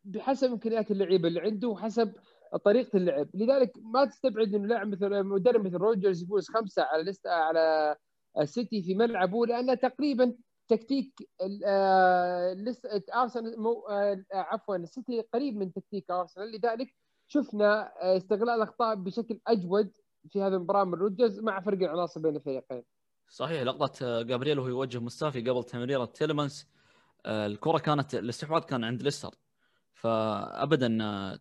[0.05, 2.13] بحسب إمكانيات اللعيبة اللي عنده وحسب
[2.57, 3.29] طريقة اللعب.
[3.35, 7.97] لذلك ما تستبعد إنه لاعب مثل مدرب مثل روجرز يفوز خمسة على لست على
[8.39, 10.35] السيتي في ملعبه لأنه تقريبا
[10.69, 11.29] تكتيك
[11.67, 12.57] آه،
[13.15, 13.55] أرسنال
[13.91, 16.53] آه، عفوا السيتي قريب من تكتيك أرسنال.
[16.53, 16.95] لذلك
[17.29, 19.93] شفنا آه، استغلال الأخطاء بشكل أجود
[20.31, 22.83] في هذه المباراة من روجرز مع فرق العناصر بين الفريقين.
[23.29, 26.69] صحيح لقطة جابريل وهو يوجه مستافي قبل تمريرة تيليمانس
[27.27, 29.35] الكرة كانت الاستحواذ كان عند ليستر.
[30.03, 30.87] فابدا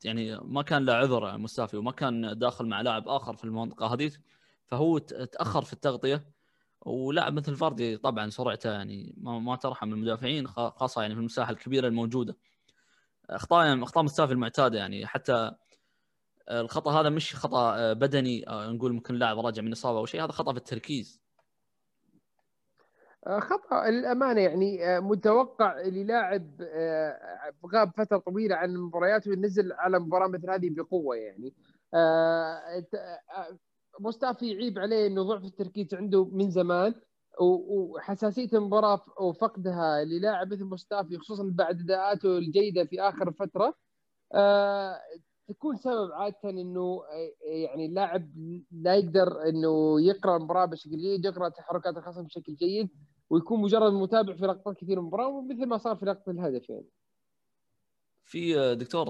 [0.04, 4.20] يعني ما كان له عذر مستافي وما كان داخل مع لاعب آخر في المنطقة هذيك
[4.68, 6.26] فهو تأخر في التغطية.
[6.82, 12.38] ولاعب مثل فاردي طبعا سرعته يعني ما, ترحم المدافعين خاصة يعني في المساحة الكبيرة الموجودة.
[13.30, 15.52] أخطاء أخطاء مستافي المعتاده يعني حتى
[16.52, 20.52] الخطأ هذا مش خطأ بدني نقول ممكن لاعب راجع من إصابة أو شيء هذا خطأ
[20.52, 21.22] في التركيز.
[21.22, 21.31] آه،
[23.28, 30.28] خطأ للأمانة يعني آه، متوقع للاعب آه، غاب فترة طويلة عن المباريات وينزل على مباراة
[30.28, 31.54] مثل هذه بقوة يعني.
[34.00, 36.94] مصطفى يعيب عليه إنه ضعف التركيز عنده من زمان
[37.42, 43.74] وحساسية المباراة وفقدها للاعب مثل مصطفى خصوصا بعد أداءاته الجيدة في آخر فترة.
[45.48, 47.02] تكون سبب عادة إنه
[47.42, 48.32] يعني اللاعب
[48.72, 52.90] لا يقدر إنه يقرأ المباراة بشكل جيد يقرأ تحركات الخصم بشكل جيد.
[53.32, 56.86] ويكون مجرد متابع في لقطات كثير من المباراه مثل ما صار في لقطة الهدف يعني.
[58.26, 59.08] في دكتور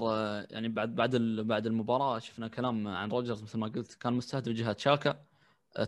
[0.50, 4.76] يعني بعد بعد بعد المباراة شفنا كلام عن روجرز مثل ما قلت كان مستهدف جهة
[4.78, 5.24] شاكا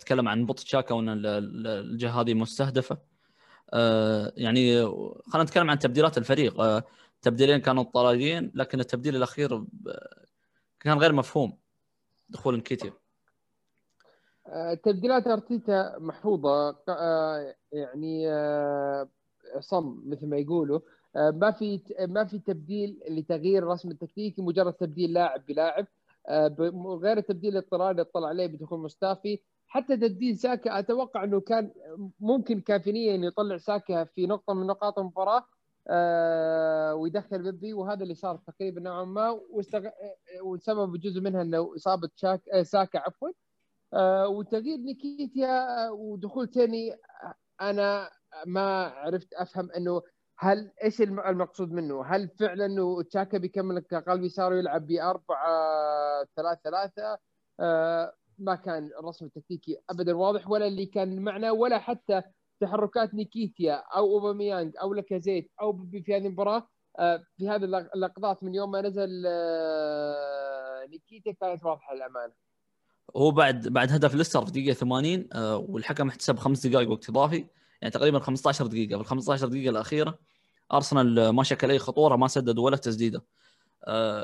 [0.01, 1.09] تكلم عن بطء شاكا وأن
[1.66, 2.99] الجهة هذه مستهدفة.
[4.37, 4.87] يعني
[5.27, 6.85] خلينا نتكلم عن تبديلات الفريق.
[7.23, 9.64] تبديلين كانوا اضطراريين لكن التبديل الأخير
[10.81, 11.59] كان غير مفهوم.
[12.29, 13.04] دخول انكيتيا آه،
[14.85, 19.09] تبديلات أرتيتا محفوظة آه، يعني آه،
[19.61, 20.80] صم مثل ما يقولوا.
[21.16, 25.87] ما في ما في تبديل لتغيير الرسم التكتيكي مجرد تبديل لاعب بلاعب.
[27.02, 31.70] غير التبديل الاضطراري اللي طلع عليه بدخول مستافي حتى تبديل ساكا أتوقع إنه كان
[32.20, 35.44] ممكن كافينيا إنه يطلع ساكا في نقطة من نقاط المباراة
[35.88, 37.72] آه ويدخل بيبي.
[37.74, 39.40] وهذا اللي صار تقريبا نوعا ما.
[40.42, 42.48] والسبب جزء منها إنه إصابة شاك...
[42.48, 43.28] آه ساكا عفوا.
[43.28, 43.33] آه
[44.28, 46.96] وتغيير نيكيتيا ودخول تاني
[47.61, 48.11] أنا
[48.46, 50.02] ما عرفت أفهم إنه
[50.38, 56.61] هل إيش المقصود منه؟ هل فعلا إنه تشاكا بيكمل كقلب يسار ويلعب ب 4 3
[56.64, 57.18] 3
[58.38, 62.22] ما كان الرسم التكتيكي ابدا واضح ولا اللي كان معنا ولا حتى
[62.61, 68.54] تحركات نيكيتيا أو اوباميانج أو لاكازيت أو في هذه المباراة آه، في هذه اللقطات من
[68.54, 72.33] يوم ما نزل آه، نيكيتيا كانت واضحة للأمانة.
[73.16, 77.46] هو بعد بعد هدف ليستر في دقيقة 80 آه، والحكم احتسب خمس دقائق وقت إضافي.
[77.83, 78.96] يعني تقريبا 15 دقيقة.
[78.96, 80.18] في ال 15 دقيقة الأخيرة
[80.72, 83.24] أرسنال ما شكل أي خطورة ما سدد ولا تسديدة.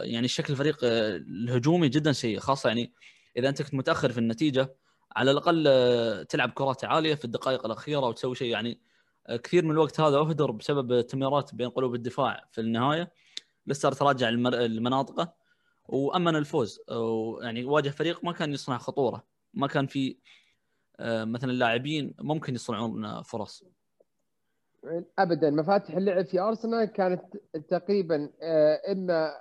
[0.03, 2.39] يعني شكل الفريق الهجومي جدا سيء.
[2.39, 2.93] خاصة يعني
[3.37, 4.75] إذا أنت كنت متأخر في النتيجة
[5.17, 8.51] على الأقل آه، تلعب كرات عالية في الدقائق الأخيرة وتسوي شيء.
[8.51, 8.81] يعني
[9.27, 13.13] آه، كثير من الوقت هذا أهدر بسبب تمريرات بين قلوب الدفاع في النهاية.
[13.67, 15.40] لسه تراجع المناطق.
[15.91, 16.81] وأمن الفوز.
[17.43, 19.25] يعني واجه فريق ما كان يصنع خطورة.
[19.55, 20.19] ما كان في
[21.01, 23.65] آه، مثلا اللاعبين ممكن يصنعون فرص.
[25.19, 25.51] ابدا.
[25.51, 27.23] مفاتيح اللعب في أرسنال كانت
[27.69, 28.31] تقريبا
[28.93, 29.33] إما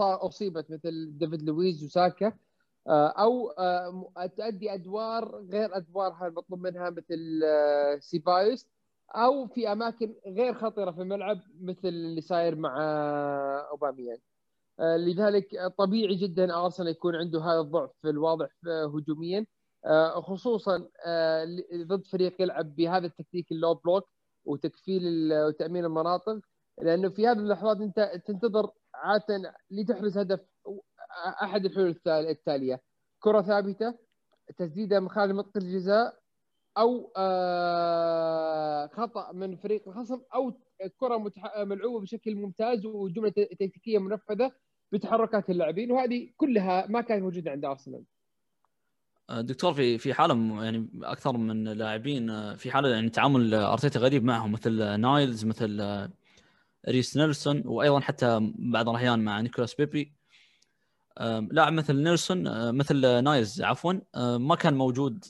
[0.00, 2.32] أصيبت مثل ديفيد لويز وساكا
[2.88, 8.68] آه، أو آه، تؤدي أدوار غير ادوارها المطلوب منها مثل آه، سيبايوس
[9.10, 12.76] أو في أماكن غير خطيرة في الملعب مثل اللي صاير مع
[13.70, 14.18] اوباميان
[14.80, 15.46] لذلك
[15.78, 19.46] طبيعي جدا أرسنال يكون عنده هذا الضعف الواضح هجوميا.
[20.22, 20.88] خصوصا
[21.74, 24.08] ضد فريق يلعب بهذا التكتيك ال low block
[24.44, 26.40] وتكفيل وتأمين المناطق
[26.82, 30.40] لأنه في هذه اللحظات أنت تنتظر عادة لتحرز هدف
[31.42, 32.82] أحد الحلول التاليه
[33.20, 33.94] كرة ثابتة
[34.56, 36.20] تسديدة من خارج منطقة الجزاء
[36.78, 40.52] أو آه، خطأ من فريق الخصم أو
[40.98, 41.32] كرة.
[41.64, 44.52] ملعوبة بشكل ممتاز وجملة تكتيكية منفذة.
[44.92, 48.02] بتحركات اللاعبين وهذه كلها ما كانت موجودة عند أرسنال.
[49.30, 54.00] آه، دكتور في في حالة يعني أكثر من لاعبين آه، في حالة يعني تعامل أرتيتا
[54.00, 56.08] غريب معهم مثل نايلز مثل
[56.88, 60.12] ريس نيلسون وأيضا حتى بعض الأحيان مع نيكولاس بيبي.
[61.50, 63.92] لاعب مثل نيلسون مثل نايلز عفوا
[64.38, 65.24] ما كان موجود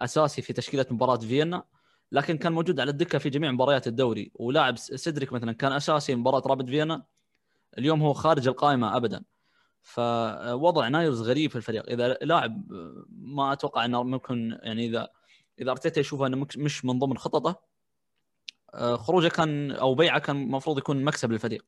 [0.00, 1.64] أساسي في تشكيلة مباراة فيينا
[2.12, 4.32] لكن كان موجود على الدكة في جميع مباريات الدوري.
[4.34, 7.02] ولاعب سيدريك مثلا كان أساسي مباراه رابيد فيينا.
[7.78, 9.24] اليوم هو خارج القائمة ابدا.
[9.82, 11.90] فوضع نايلز غريب في الفريق.
[11.90, 12.72] إذا لاعب
[13.10, 15.08] ما أتوقع إنه ممكن يعني إذا
[15.60, 17.56] إذا أرتيتا يشوفه إنه مش من ضمن خططه
[18.94, 21.64] خروجه كان أو بيعه كان المفروض يكون مكسب للفريق.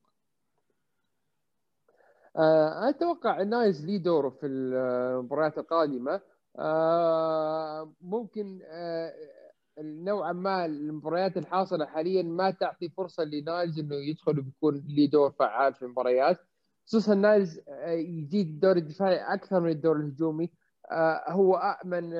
[2.35, 6.21] آه، أتوقع نايلز لي دور في المباريات القادمة.
[6.59, 9.13] آه، ممكن آه،
[9.81, 15.73] نوعا ما المباريات الحاصلة حاليا ما تعطي فرصة لنايلز إنه يدخل ويكون لي دور فعال
[15.73, 16.37] في المباريات.
[16.87, 20.49] خصوصا نايلز يجيد الدور الدفاعي أكثر من الدور الهجومي.
[21.27, 22.13] هو آمن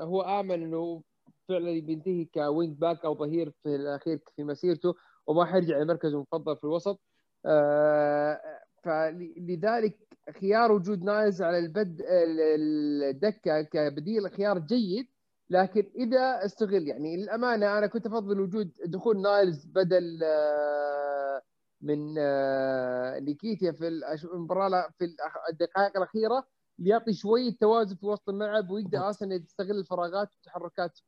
[0.00, 1.02] هو آمن إنه
[1.48, 4.94] فعلا بينتهي كـ wing back أو ظهير في الأخير في مسيرته
[5.26, 7.00] وما حيرجع لمركزه المفضل في الوسط.
[7.46, 8.40] آه،
[8.82, 9.98] فلذلك
[10.40, 15.06] خيار وجود نايلز على البد الدكة كبديل خيار جيد.
[15.50, 21.42] لكن إذا استغل يعني للأمانة أنا كنت أفضل وجود دخول نايلز بدل آه،
[21.80, 23.88] من آه، نيكيتيا في
[24.34, 25.16] المباراة في
[25.50, 26.46] الدقائق الأخيرة
[26.78, 30.98] ليعطي شوية توازن في وسط الملعب ويقدر أصلا يستغل الفراغات والتحركات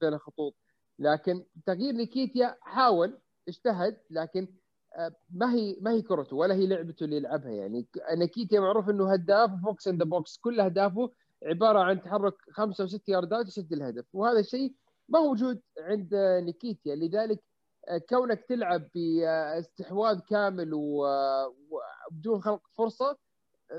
[0.00, 0.56] بين الخطوط
[0.98, 4.48] لكن تغيير نيكيتيا حاول اجتهد لكن
[4.96, 7.50] آه، ما هي ما هي كرته ولا هي لعبته اللي يلعبها.
[7.50, 11.10] يعني نيكيتيا معروف إنه هداف box in the box كل أهدافه
[11.44, 14.04] عبارة عن تحرك خمسة وست ياردات ويسجل الهدف.
[14.12, 14.74] وهذا الشيء
[15.08, 16.94] ما موجود عند نيكيتيا.
[16.94, 17.40] لذلك
[17.88, 23.16] آه، كونك تلعب باستحواذ كامل وبدون خلق فرصة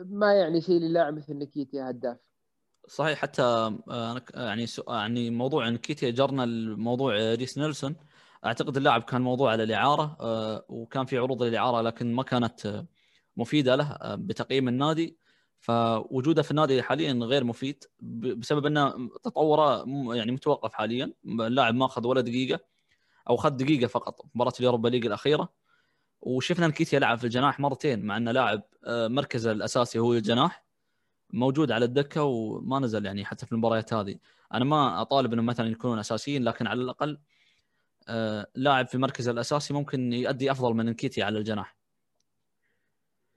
[0.06, 2.18] ما يعني شيء للاعب مثل نيكيتيا هداف.
[2.88, 7.96] صحيح حتى آه، يعني يعني موضوع نيكيتيا جرنا الموضوع ريس نيلسون.
[8.46, 10.18] أعتقد اللاعب كان موضوع على الإعارة
[10.70, 12.86] وكان في عروض للإعارة لكن ما كانت
[13.38, 15.18] مفيدة له بتقييم النادي.
[15.66, 21.14] فوجوده في النادي حاليا غير مفيد بسبب أنه تطوره يعني متوقف حاليا.
[21.26, 22.60] اللاعب ما أخذ ولا دقيقة
[23.30, 25.50] أو اخذ دقيقة فقط مباراة اليوروبا ليج الأخيرة.
[26.22, 30.66] وشفنا نكيتيا لعب في الجناح مرتين مع أنه لاعب آه، مركزه الأساسي هو الجناح
[31.34, 34.16] موجود على الدكة وما نزل يعني حتى في المباريات هذه.
[34.54, 37.20] أنا ما أطالب إنهم مثلا يكونون أساسيين لكن على الأقل
[38.08, 41.76] آه، لاعب في مركزه الأساسي ممكن يؤدي أفضل من نكيتيا على الجناح.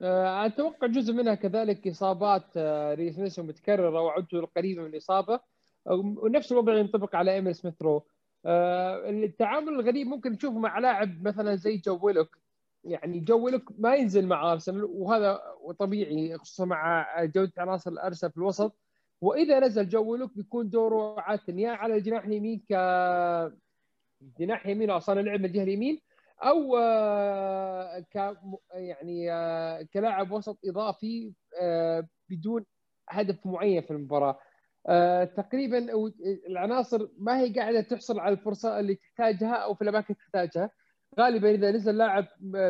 [0.01, 5.39] أتوقع جزء منها كذلك إصابات آه، ريس نيلسون متكررة وعدته القريبة من الإصابة.
[5.85, 8.05] ونفس الوضع ينطبق على إيميل سميث رو.
[8.45, 12.37] آه، التعامل الغريب ممكن نشوفه مع لاعب مثلا زي جو ويلوك.
[12.83, 15.41] يعني جو ويلوك ما ينزل مع أرسنال وهذا
[15.79, 18.75] طبيعي خصوصا مع جوده عناصر الأرسنال في الوسط.
[19.21, 22.73] وإذا نزل جو ويلوك بيكون دوره عاده يا على الجناح اليمين ك
[24.39, 26.01] جناح يمين أو صانع لعب من الجهة اليمين
[26.43, 28.15] أو آه، ك
[28.73, 32.65] يعني آه، كلاعب وسط إضافي آه، بدون
[33.09, 34.39] هدف معين في المباراة.
[35.37, 35.87] تقريبا
[36.49, 40.69] العناصر ما هي قاعدة تحصل على الفرصة اللي تحتاجها أو في الأماكن تحتاجها.
[41.19, 42.25] غالبا إذا نزل لاعب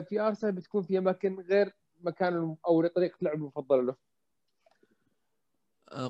[0.09, 4.08] في أرسنال بتكون في أماكن غير مكان أو طريقه لعب المفضلة له.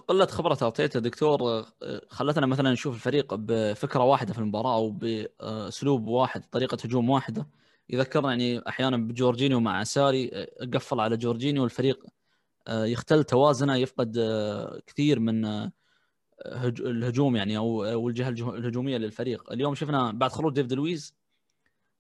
[0.08, 1.66] قلة خبرة أرتيتا دكتور
[2.10, 7.48] خلتنا مثلا نشوف الفريق بفكرة واحدة في المباراة أو بأسلوب واحد طريقة هجوم واحدة.
[7.90, 12.06] يذكرنا يعني أحيانا بجورجينيو مع ساري قفل على جورجينيو والفريق
[12.70, 14.18] يختل توازنه يفقد
[14.88, 15.70] كثير من
[16.80, 19.52] الهجوم يعني أو الجهه الهجومية للفريق.
[19.52, 21.16] اليوم شفنا بعد خروج ديفيد لويز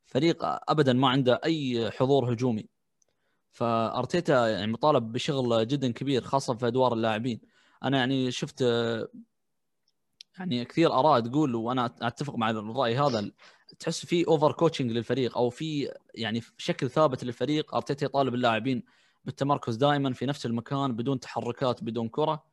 [0.05, 2.65] فريق ابدا ما عنده أي حضور هجومي.
[3.51, 7.39] فأرتيتا يعني مطالب بشغل جدا كبير خاصة في أدوار اللاعبين.
[7.83, 8.61] أنا يعني شفت
[10.39, 13.31] يعني كثير آراء تقول وأنا أتفق مع الراي هذا
[13.79, 17.75] تحس في over coaching للفريق أو في يعني شكل ثابت للفريق.
[17.75, 18.83] أرتيتا يطالب اللاعبين
[19.25, 22.43] بالتمركز دائما في نفس المكان بدون تحركات بدون كرة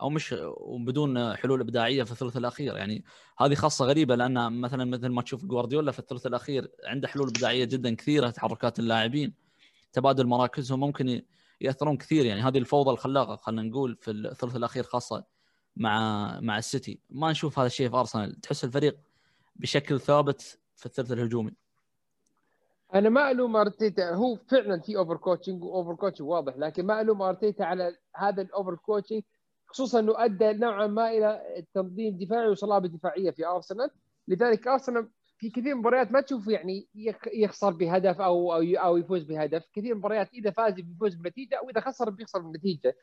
[0.00, 2.76] أو مش وبدون حلول إبداعية في الثلث الأخير.
[2.76, 3.04] يعني
[3.38, 7.64] هذه خاصة غريبة لأن مثلا مثل ما تشوف جوارديولا في الثلث الأخير عنده حلول إبداعية
[7.64, 9.34] جدا كثيرة تحركات اللاعبين
[9.92, 10.80] تبادل مراكزهم.
[10.80, 11.22] ممكن
[11.62, 12.40] يأثرون كثير يعني.
[12.40, 15.24] هذه الفوضى الخلاقة خلينا نقول في الثلث الأخير خاصة
[15.76, 17.00] مع مع السيتي.
[17.10, 18.40] ما نشوف هذا الشيء في أرسنال.
[18.40, 18.96] تحس الفريق
[19.56, 21.52] بشكل ثابت في الثلث الهجومي.
[22.94, 24.14] أنا ما ألوم أرتيتا.
[24.14, 29.22] هو فعلا في over-coaching و over-coaching واضح لكن ما ألوم أرتيتا على هذا ال over-coaching
[29.66, 33.90] خصوصا إنه أدى نوعا ما إلى تنظيم دفاعي وصلابه دفاعية في أرسنال.
[34.28, 35.08] لذلك أرسنال
[35.42, 36.88] في كثير مباريات ما تشوف يعني
[37.34, 39.64] يخسر بهدف أو أو أو يفوز بهدف.
[39.74, 42.96] كثير مباريات إذا فاز بيفوز بنتيجة واذا خسر بيخسر بنتيجة.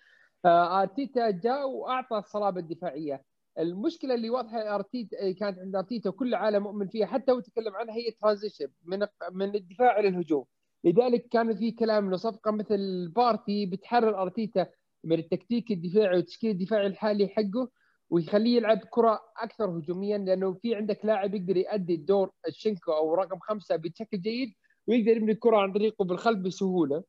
[0.46, 3.24] آه، أرتيتا جاء وأعطى الصلابة الدفاعية.
[3.60, 7.96] المشكلة اللي واضحة ارتيتا كانت عند أرتيتا وكل العالم مؤمن فيها حتى هو تكلم عنها
[7.96, 9.00] هي transition من
[9.32, 10.46] من الدفاع إلى الهجوم.
[10.84, 14.68] لذلك كان في كلام إنه صفقة مثل بارتي بتحرر أرتيتا
[15.04, 17.70] من التكتيك الدفاعي والتشكيل الدفاعي الحالي حقه.
[18.10, 23.40] ويخليه يلعب كرة أكثر هجوميا لأنه في عندك لاعب يقدر يؤدي الدور السنكو أو رقم
[23.40, 24.54] خمسة بشكل جيد
[24.88, 27.04] ويقدر يبني الكره عن طريقه بالخلف بسهولة.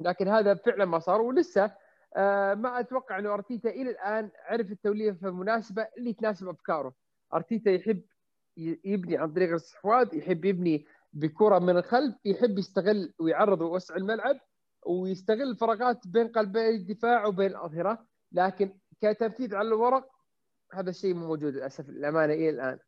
[0.00, 1.72] لكن هذا فعلا ما صار ولسه
[2.16, 6.94] آه ما أتوقع إنه أرتيتا إلى الآن عرف التوليفه المناسبة اللي تناسب أفكاره.
[7.34, 8.02] أرتيتا يحب
[8.84, 14.36] يبني عن طريق الاستحواذ يحب يبني بكرة من الخلف يحب يستغل ويعرض ويوسع الملعب
[14.86, 18.06] ويستغل الفراغات بين قلبي الدفاع وبين الأظهرة.
[18.32, 20.13] لكن كتنفيذ على الورق
[20.72, 22.78] هذا الشيء مو موجود للأسف الامانه إلى الآن.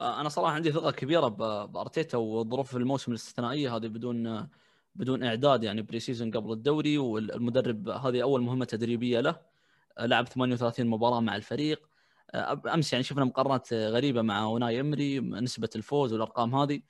[0.00, 1.28] آه، أنا صراحة عندي ثقة كبيرة
[1.66, 4.48] بأرتيتا وظروف الموسم الاستثنائية هذه بدون
[4.94, 9.40] بدون إعداد يعني pre-season قبل الدوري والمدرب هذه أول مهمة تدريبية له.
[10.00, 11.88] لعب 38 مباراة مع الفريق.
[12.74, 16.82] أمس يعني شفنا مقارنات غريبة مع أوناي إمري نسبة الفوز والأرقام هذه.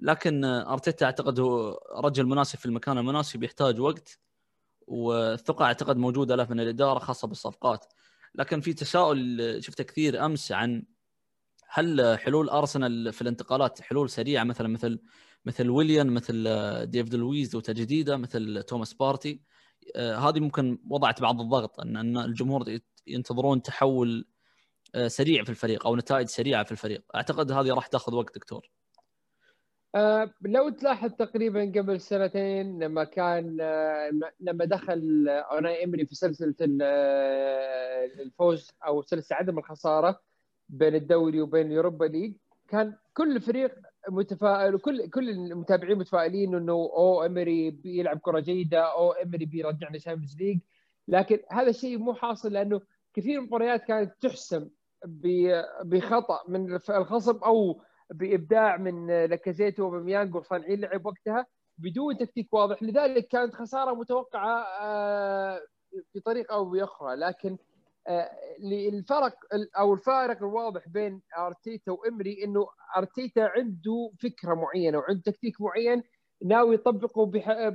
[0.00, 4.18] لكن أرتيتا أعتقد هو رجل مناسب في المكان المناسب يحتاج وقت
[4.86, 7.86] والثقة أعتقد موجودة له من الإدارة خاصة بالصفقات.
[8.34, 10.84] لكن في تساؤل شفته كثير أمس عن
[11.68, 15.00] هل حلول أرسنال في الانتقالات حلول سريعة مثلا مثل
[15.44, 16.44] مثل ويليان مثل
[16.86, 19.40] ديفيد لويز وتجديده مثل توماس بارتي.
[19.96, 24.28] آه، هذه ممكن وضعت بعض الضغط إن إن الجمهور ينتظرون تحول
[24.94, 27.04] آه، سريع في الفريق أو نتائج سريعة في الفريق.
[27.14, 28.70] أعتقد هذه راح تأخذ وقت دكتور.
[29.94, 36.54] أه لو تلاحظ تقريبا قبل سنتين لما كان أه لما دخل أوناي إمري في سلسلة
[38.20, 40.20] الفوز أو سلسلة عدم الخسارة
[40.68, 42.34] بين الدوري وبين اليوروبا ليج
[42.68, 43.74] كان كل فريق
[44.08, 50.36] متفائل وكل كل المتابعين متفائلين إنه أوه إمري بيلعب كرة جيدة أوه إمري بيرجعنا شامبيونز
[50.36, 50.58] ليج.
[51.08, 52.80] لكن هذا الشيء مو حاصل لأنه
[53.14, 54.68] كثير من المباريات كانت تحسم
[55.84, 57.82] بخطأ من الخصم أو
[58.12, 61.46] بإبداع من لاكازيت وأوباميانج وصانعين لعب وقتها
[61.78, 62.82] بدون تكتيك واضح.
[62.82, 65.60] لذلك كانت خسارة متوقعة آه،
[66.14, 67.16] بطريقه أو بأخرى.
[67.16, 67.58] لكن
[68.08, 68.30] آه،
[68.92, 69.34] الفرق
[69.78, 76.02] أو الفارق الواضح بين أرتيتا وإمري إنه أرتيتا عنده فكرة معينة وعنده تكتيك معين
[76.44, 77.30] ناوي يطبقه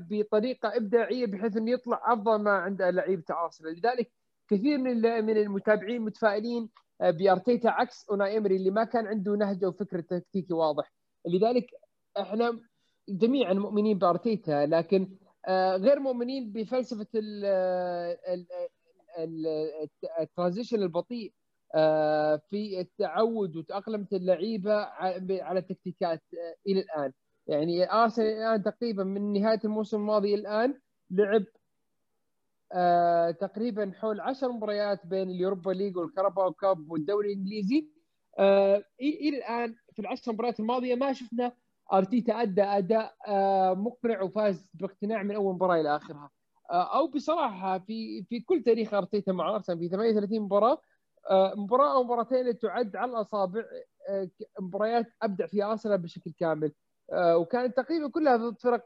[0.09, 3.73] بطريقة إبداعية بحيث إنه يطلع أفضل ما عند لعيبة أرسنال.
[3.73, 4.11] لذلك
[4.49, 9.63] كثير من من المتابعين متفائلين آه، بارتيتا عكس أوناي إمري اللي ما كان عنده نهج
[9.63, 10.93] أو فكر تكتيكي واضح.
[11.25, 11.67] لذلك
[12.19, 12.59] إحنا
[13.09, 15.17] جميعا مؤمنين بأرتيتا لكن
[15.47, 17.07] آه، غير مؤمنين بفلسفة
[20.19, 21.33] ال transition البطيء
[21.75, 24.75] آه، في التعود وتأقلم اللعيبة
[25.41, 27.11] على التكتيكات آه، إلى الآن.
[27.47, 30.79] يعني أرسنال الآن تقريبا من نهاية الموسم الماضي الآن
[31.11, 31.43] لعب
[32.74, 37.89] آه تقريبا حول 10 مباريات بين اليوروبا ليج والكاراباو كاب والدوري الإنجليزي.
[38.39, 41.51] آه إلى الآن في العشر مباريات الماضية ما شفنا
[41.93, 46.30] أرتيتا أدى أداء آه مقنع وفاز باقتناع من أول مباراة إلى آخرها.
[46.72, 50.78] أو بصراحة في في كل تاريخ أرتيتا مع أرسنال في 38 مباراة
[51.55, 53.63] مباراة أو مباراتين تعد على الأصابع
[54.59, 56.72] مباريات أبدع فيها أرسنال بشكل كامل.
[57.13, 58.86] وكانت تقريبا كلها ضد فرق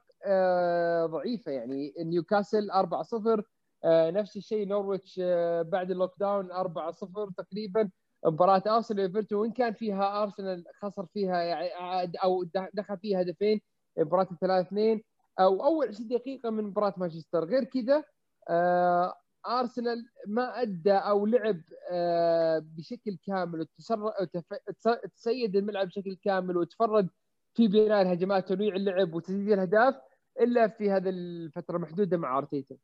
[1.05, 1.93] ضعيفة يعني.
[1.99, 3.41] نيوكاسل 4-0
[3.85, 5.19] نفس الشيء نورويتش
[5.65, 7.89] بعد ال lockdown 4-0 تقريبا.
[8.25, 13.61] مباراة أرسنال إيفرتون وإن كان فيها أرسنال خسر فيها يعني أو دخل فيها هدفين
[13.97, 15.01] مباراة 3 2
[15.39, 17.45] أو أول 20 دقيقة من مباراة مانشستر.
[17.45, 18.03] غير كذا
[18.49, 19.13] آه
[19.47, 21.61] أرسنال ما أدى أو لعب
[21.91, 27.09] آه بشكل كامل وتسيد الملعب بشكل كامل وتفرد
[27.53, 29.95] في بناء الهجمات ونوع اللعب وتسديد الأهداف
[30.41, 32.75] إلا في هذه الفترة المحدوده مع أرتيتا.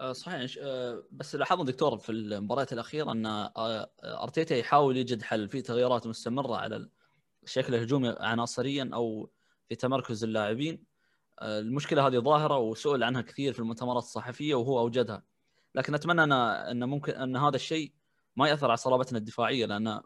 [0.00, 5.48] آه، صحيح آه، بس لاحظنا دكتور في المباريات الأخيرة أن آه، أرتيتا يحاول يجد حل
[5.48, 6.88] في تغييرات مستمرة على
[7.44, 9.30] الشكل الهجومي عناصريا أو
[9.68, 10.84] في تمركز اللاعبين.
[11.42, 15.22] المشكلة هذه ظاهرة وسئل عنها كثير في المؤتمرات الصحفية وهو أوجدها.
[15.74, 17.92] لكن أتمنى أن أن ممكن أن هذا الشيء
[18.36, 20.00] ما يأثر على صلابتنا الدفاعية لأن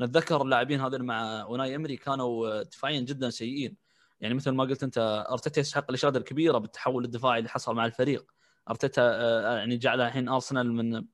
[0.00, 3.76] نتذكر اللاعبين هذول مع أوناي إمري كانوا دفاعيا جدا سيئين.
[4.20, 8.35] يعني مثل ما قلت أنت أرتيتا يستحق الإشادة الكبيرة بالتحول الدفاعي اللي حصل مع الفريق.
[8.70, 11.04] أرتيتا آه، يعني جعل الحين أرسنال من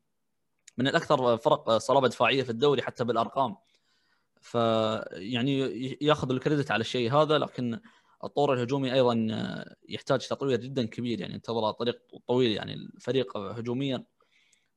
[0.76, 3.56] من الأكثر فرق صلابة دفاعية في الدوري حتى بالأرقام.
[4.40, 5.58] فيعني
[6.00, 7.80] ياخذ الكريدت على الشيء هذا لكن
[8.24, 9.26] الطور الهجومي أيضا
[9.88, 11.20] يحتاج تطوير جدا كبير.
[11.20, 14.04] يعني انتظر طريق طويل يعني الفريق هجوميا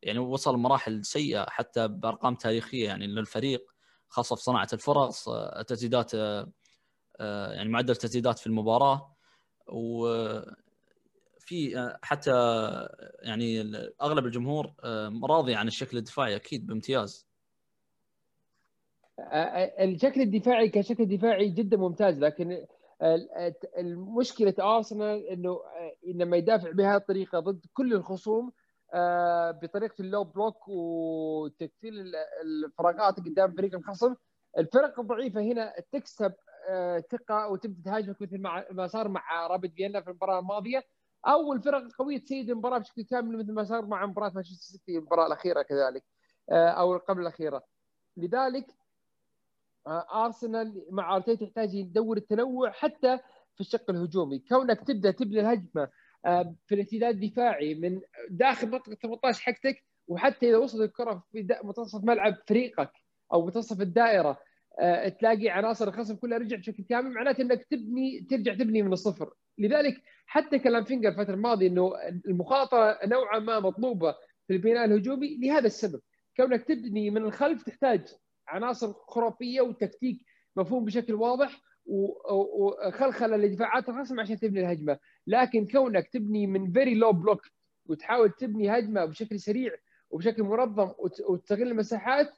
[0.02, 2.86] يعني وصل مراحل سيئة حتى بأرقام تاريخية.
[2.86, 3.66] يعني للفريق
[4.08, 6.14] خاصة في صناعة الفرص التسديدات
[7.20, 9.16] يعني معدل التسديدات في المباراة
[11.46, 12.32] وفي حتى
[13.22, 13.62] يعني
[14.02, 14.74] أغلب الجمهور
[15.24, 17.28] راضي عن الشكل الدفاعي أكيد بامتياز.
[19.80, 22.66] الشكل الدفاعي كشكل دفاعي جدا ممتاز لكن
[23.78, 28.52] المشكلة أرسنال إنه آه، لما يدافع بهذه الطريقة ضد كل الخصوم
[28.94, 31.94] آه، بطريقة ال low block وتقتيل
[32.44, 34.16] الفراغات قدام فريق الخصم
[34.58, 36.34] الفرق الضعيفة هنا تكسب
[36.70, 38.38] آه، ثقة وتبدأ تهاجمك مثل
[38.72, 40.84] ما صار مع رابط فيينا في المباراة الماضية.
[41.28, 45.28] أو الفرق القويه تسيد المباراة بشكل كامل مثل ما صار مع مباراة مانشستر سيتي المباراة
[45.28, 46.04] الأخيرة كذلك
[46.52, 47.64] أو قبل الأخيرة.
[48.18, 48.68] لذلك
[49.88, 53.18] آه، أرسنال مع أرتيتا يحتاج يدور التنوع حتى
[53.56, 54.40] في الشق الهجومي.
[54.40, 55.90] كونك تبدأ تبني الهجمة
[56.26, 62.04] آه، في الارتداد الدفاعي من داخل منطقة 18 حقتك وحتى إذا وصلت الكرة في منتصف
[62.04, 62.92] ملعب فريقك
[63.34, 64.38] أو منتصف الدائرة
[64.80, 69.34] آه، تلاقي عناصر الخصم كلها رجعت بشكل كامل معناته إنك تبني ترجع تبني من الصفر.
[69.58, 71.94] لذلك حتى كلام فينجر الفترة الماضية إنه
[72.28, 74.16] المخاطرة نوعا ما مطلوبة
[74.48, 76.02] في البناء الهجومي لهذا السبب.
[76.38, 78.08] كونك تبني من الخلف تحتاج
[78.48, 80.22] عناصر خرافية وتكتيك
[80.56, 85.00] مفهوم بشكل واضح وخلخلة لدفاعات الخصم عشان تبني الهجمة.
[85.28, 87.42] لكن كونك تبني من very low block
[87.86, 89.72] وتحاول تبني هجمة بشكل سريع
[90.10, 90.92] وبشكل منظم
[91.30, 92.38] وتستغل المساحات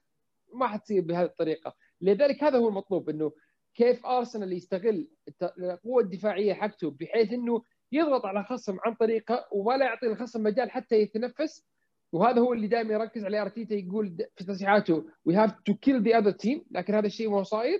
[0.54, 1.76] ما حتصير بهذه الطريقة.
[2.02, 3.32] لذلك هذا هو المطلوب إنه
[3.78, 5.08] كيف أرسنال يستغل
[5.42, 7.62] القوة الدفاعية حقته بحيث إنه
[7.92, 11.66] يضغط على خصم عن طريقه وما لا يعطي الخصم مجال حتى يتنفس؟
[12.12, 16.18] وهذا هو اللي دائما يركز عليه أرتيتا يقول في تصريحاته we have to kill the
[16.18, 17.80] other team لكن هذا الشيء مو صاير.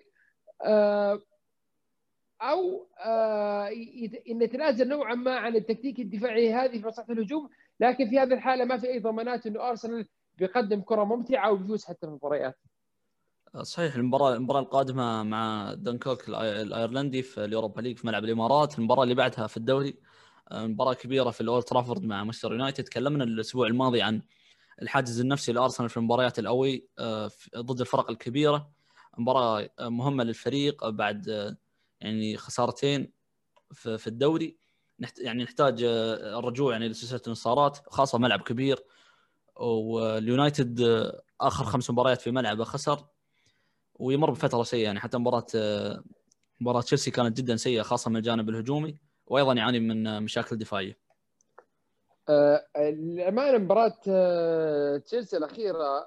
[0.62, 1.22] آه،
[2.42, 3.70] أو آه،
[4.32, 8.78] نتنازل نوعا ما عن التكتيك الدفاعي هذه في مصلحة الهجوم لكن في هذه الحالة ما
[8.78, 12.56] في أي ضمانات إنه أرسنال بيقدم كرة ممتعة وبيفوز حتى في المباريات.
[13.64, 18.80] صحيح المباراه المباراة القادمة مع دندوك الأيرلندي في اليوروبا ليج في ملعب الإمارات.
[18.80, 19.96] المباراة اللي بعدها في الدوري
[20.52, 22.84] آه، مباراة كبيرة في الأولد ترافورد مع مانشستر يونايتد.
[22.84, 24.22] تكلمنا الأسبوع الماضي عن
[24.82, 28.70] الحاجز النفسي لأرسنال في المباريات ال away آه، ضد الفرق الكبيرة.
[29.18, 31.58] مباراة مهمة للفريق بعد
[32.02, 33.12] يعني خسارتين
[33.74, 34.58] في الدوري.
[35.20, 38.84] يعني نحتاج الرجوع يعني لسلسلة الانتصارات خاصة ملعب كبير.
[39.56, 40.82] واليونايتد
[41.42, 43.06] آخر خمس مباريات في ملعبه خسر.
[44.00, 45.46] ويمر بفترة سيئة يعني حتى مباراة
[46.62, 50.98] مباراة تشيلسي كانت جدا سيئة خاصة من الجانب الهجومي وأيضا يعاني من مشاكل دفاعية.
[52.78, 53.94] الأمانة مباراة
[54.98, 56.06] تشيلسي الأخيرة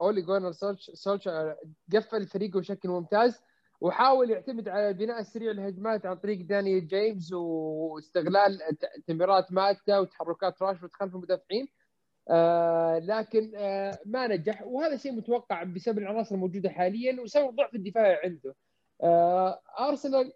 [0.00, 0.52] أولي جونر
[0.94, 1.56] سولشر
[1.94, 3.40] قفل فريقه بشكل ممتاز
[3.80, 8.58] وحاول يعتمد على البناء السريع للهجمات عن طريق داني جيمس واستغلال
[9.06, 11.68] تمريرات ماتا وتحركات راشفورد خلف المدافعين
[12.30, 14.62] آه لكن آه ما نجح.
[14.62, 18.54] وهذا شيء متوقع بسبب العناصر الموجودة حاليا وسبب ضعف الدفاع عنده.
[19.02, 20.32] آه أرسنال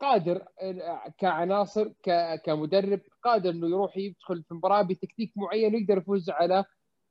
[0.00, 1.92] قادر آه، كعناصر
[2.44, 6.64] كمدرب قادر إنه يروح يدخل في مباراة بتكتيك معين ويقدر يفوز على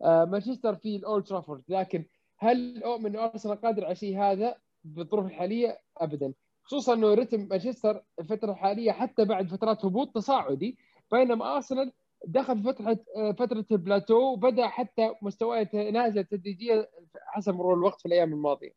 [0.04, 1.64] آه، مانشستر في الأولد ترافورد.
[1.70, 2.06] لكن
[2.38, 6.34] هل اؤمن أرسنال قادر على شيء هذا بالظروف الحالية؟ ابدا.
[6.64, 10.78] خصوصا إنه رتم مانشستر الفترة الحالية حتى بعد فترات هبوط تصاعدي
[11.12, 11.92] بينما أرسنال
[12.26, 16.88] دخل فتره آه، فترة البلاتو وبدا حتى مستواه يتنازل تدريجيا
[17.26, 18.72] حسب مرور الوقت في الأيام الماضية.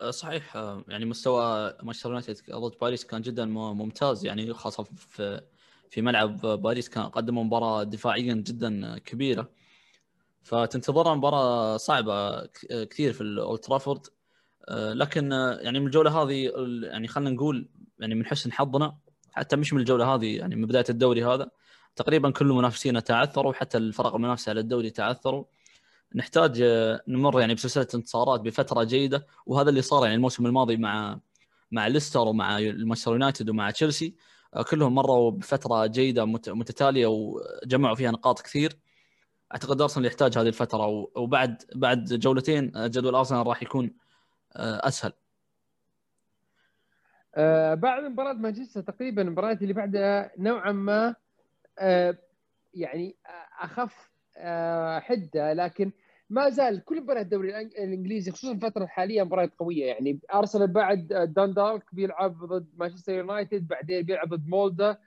[0.00, 0.56] آه، صحيح
[0.88, 4.26] يعني مستوى مانشستر يونايتد ضد باريس كان جدا ممتاز.
[4.26, 5.40] يعني خاصة في
[5.88, 9.50] في ملعب باريس كان قدموا مباراة دفاعيا جدا كبيرة.
[10.42, 12.46] فتنتظرنا مباراة صعبة
[12.90, 14.06] كثير في الأولد ترافورد.
[14.68, 16.52] آه، لكن آه، يعني من الجولة هذه
[16.82, 17.68] يعني خلينا نقول
[17.98, 18.98] يعني من حسن حظنا
[19.32, 21.50] حتى مش من الجولة هذه يعني من بداية الدوري هذا
[21.98, 25.44] تقريبا كل منافسينا تعثروا حتى الفرق المنافسة على الدوري تعثروا.
[26.14, 31.20] نحتاج آه، نمر يعني بسلسلة انتصارات بفترة جيدة وهذا اللي صار يعني الموسم الماضي مع
[31.70, 34.14] مع ليستر ومع مانشستر يونايتد ومع تشيلسي.
[34.70, 38.78] كلهم مروا بفترة جيدة متتالية وجمعوا فيها نقاط كثير.
[39.52, 40.86] أعتقد أرسنال يحتاج هذه الفترة
[41.16, 43.90] وبعد بعد جولتين جدول أرسنال راح يكون
[44.56, 45.12] آه، أسهل.
[47.34, 51.27] آه بعد مباراة مانشستر تقريبا المباريات اللي بعدها نوعا ما آه
[52.74, 53.16] يعني
[53.60, 55.92] أخف آه حدة لكن
[56.30, 59.86] ما زال كل مباريات الدوري الإنجليزي خصوصا الفترة الحالية مباريات قوية.
[59.86, 61.06] يعني أرسنال بعد
[61.36, 64.98] داندالك بيلعب ضد مانشستر يونايتد بعدين بيلعب ضد مولدا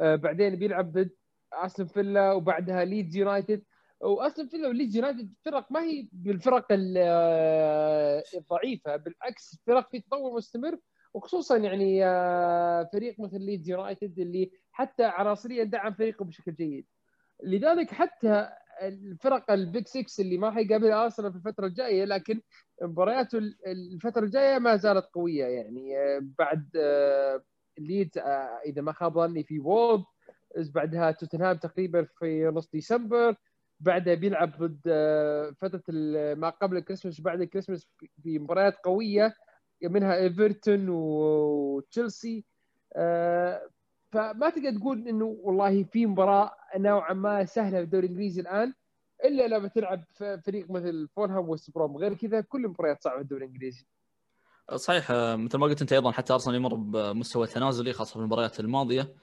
[0.00, 1.10] آه بعدين بيلعب ضد
[1.52, 3.62] أستون فيلا وبعدها ليدز يونايتد.
[4.00, 6.66] وأستون فيلا وليدز يونايتد فرق ما هي بالفرق
[6.96, 10.78] آه، الضعيفة بالعكس فرق في تطور مستمر.
[11.14, 14.50] وخصوصا يعني آه، فريق مثل ليدز يونايتد اللي
[14.80, 16.86] حتى عناصريا دعم فريقه بشكل جيد.
[17.44, 18.48] لذلك حتى
[18.82, 22.40] الفرق ال big 6 اللي ما حيقابل أرسنال في الفترة الجاية لكن
[22.82, 25.44] مبارياته الفترة الجاية ما زالت قوية.
[25.44, 26.68] يعني آه، بعد
[27.78, 28.18] ليدز
[28.66, 30.04] إذا ما خاب ظني في وولفز
[30.56, 33.34] بعدها توتنهام تقريبا في نص ديسمبر
[33.80, 35.82] بعدها بيلعب ضد آه، فترة
[36.34, 37.88] ما قبل الكريسماس وبعد الكريسماس
[38.22, 39.34] في مباريات قوية
[39.82, 42.44] منها إيفرتون وتشيلسي.
[42.96, 43.68] آه،
[44.12, 48.74] فما تقدر تقول إنه والله في مباراة نوعا ما سهلة في الدوري الإنجليزي الآن
[49.24, 50.04] إلا لما تلعب
[50.46, 53.86] فريق مثل فولهام وست بروم غير كذا كل المباريات صعبة في الدوري الإنجليزي.
[54.76, 58.60] صحيح آه، مثل ما قلت أنت أيضا حتى أرسنال يمر بمستوى تنازلي خاصة في المباريات
[58.60, 59.14] الماضية.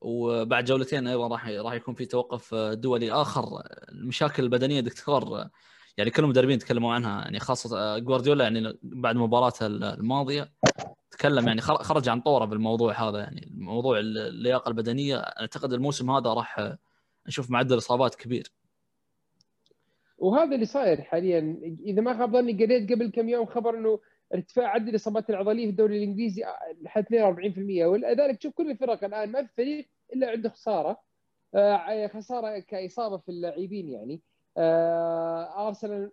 [0.00, 3.62] وبعد جولتين أيضا راح راح يكون في توقف دولي آخر.
[3.88, 5.48] المشاكل البدنية دكتور
[5.96, 10.52] يعني كل المدربين تكلموا عنها يعني خاصة جوارديولا يعني بعد مباراته الماضية.
[11.18, 13.48] تكلم يعني خرج عن طوره بالموضوع هذا يعني.
[13.54, 16.76] موضوع اللياقة البدنية أعتقد الموسم هذا راح
[17.26, 18.52] نشوف معدل إصابات كبير.
[20.18, 21.60] وهذا اللي صاير حاليا.
[21.84, 24.00] إذا ما خاب ظني قريت قبل كم يوم خبر إنه
[24.34, 26.44] ارتفاع عدد الإصابات العضلية في الدوري الإنجليزي
[26.82, 31.00] لحد 42% ولذلك تشوف كل الفرق الآن ما في فريق إلا عنده خسارة
[31.54, 34.20] آه، خسارة كإصابة في اللاعبين يعني.
[34.56, 36.10] آه، أرسنال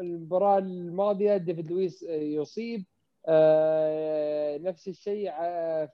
[0.00, 2.84] المباراة الماضية ديفيد لويس يصيب.
[4.62, 5.32] نفس الشيء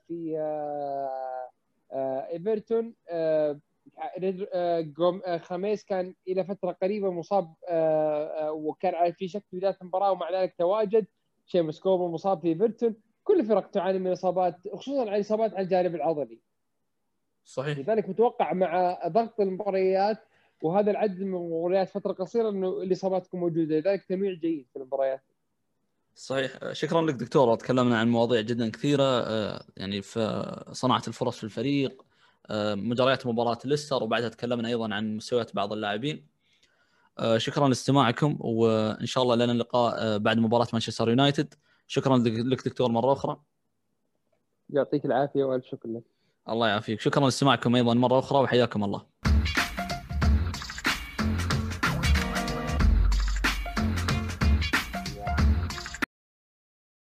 [0.07, 0.37] في
[2.31, 2.93] إيفرتون
[5.39, 7.53] خميس كان إلى فترة قريبة مصاب
[8.49, 11.05] وكان في شك في بداية المباراة ومع ذلك تواجد.
[11.45, 12.95] شيء مسكوب مصاب في إيفرتون.
[13.23, 16.39] كل الفرق تعاني من إصابات خصوصا الاصابات على الجانب العضلي.
[17.45, 17.77] صحيح.
[17.77, 20.17] لذلك متوقع مع ضغط المباريات
[20.63, 23.75] وهذا العدد من المباريات فترة قصيرة إنه الإصابات تكون موجودة.
[23.75, 25.21] لذلك تنويع جيد في المباريات.
[26.15, 26.51] صحيح.
[26.71, 29.03] شكرا لك دكتور تكلمنا عن مواضيع جدا كثيرة.
[29.03, 32.05] آه، يعني في صناعة الفرص في الفريق
[32.49, 36.27] آه، مجريات مباراة ليستر وبعدها تكلمنا أيضا عن مستويات بعض اللاعبين.
[37.19, 41.53] آه، شكرا لاستماعكم وإن شاء الله لنا اللقاء بعد مباراة مانشستر يونايتد.
[41.87, 43.41] شكرا لك دكتور مرة أخرى.
[44.69, 46.03] يعطيك العافية وألف شكر لك.
[46.49, 47.01] الله يعافيك.
[47.01, 49.05] شكرا لاستماعكم أيضا مرة أخرى وحياكم الله.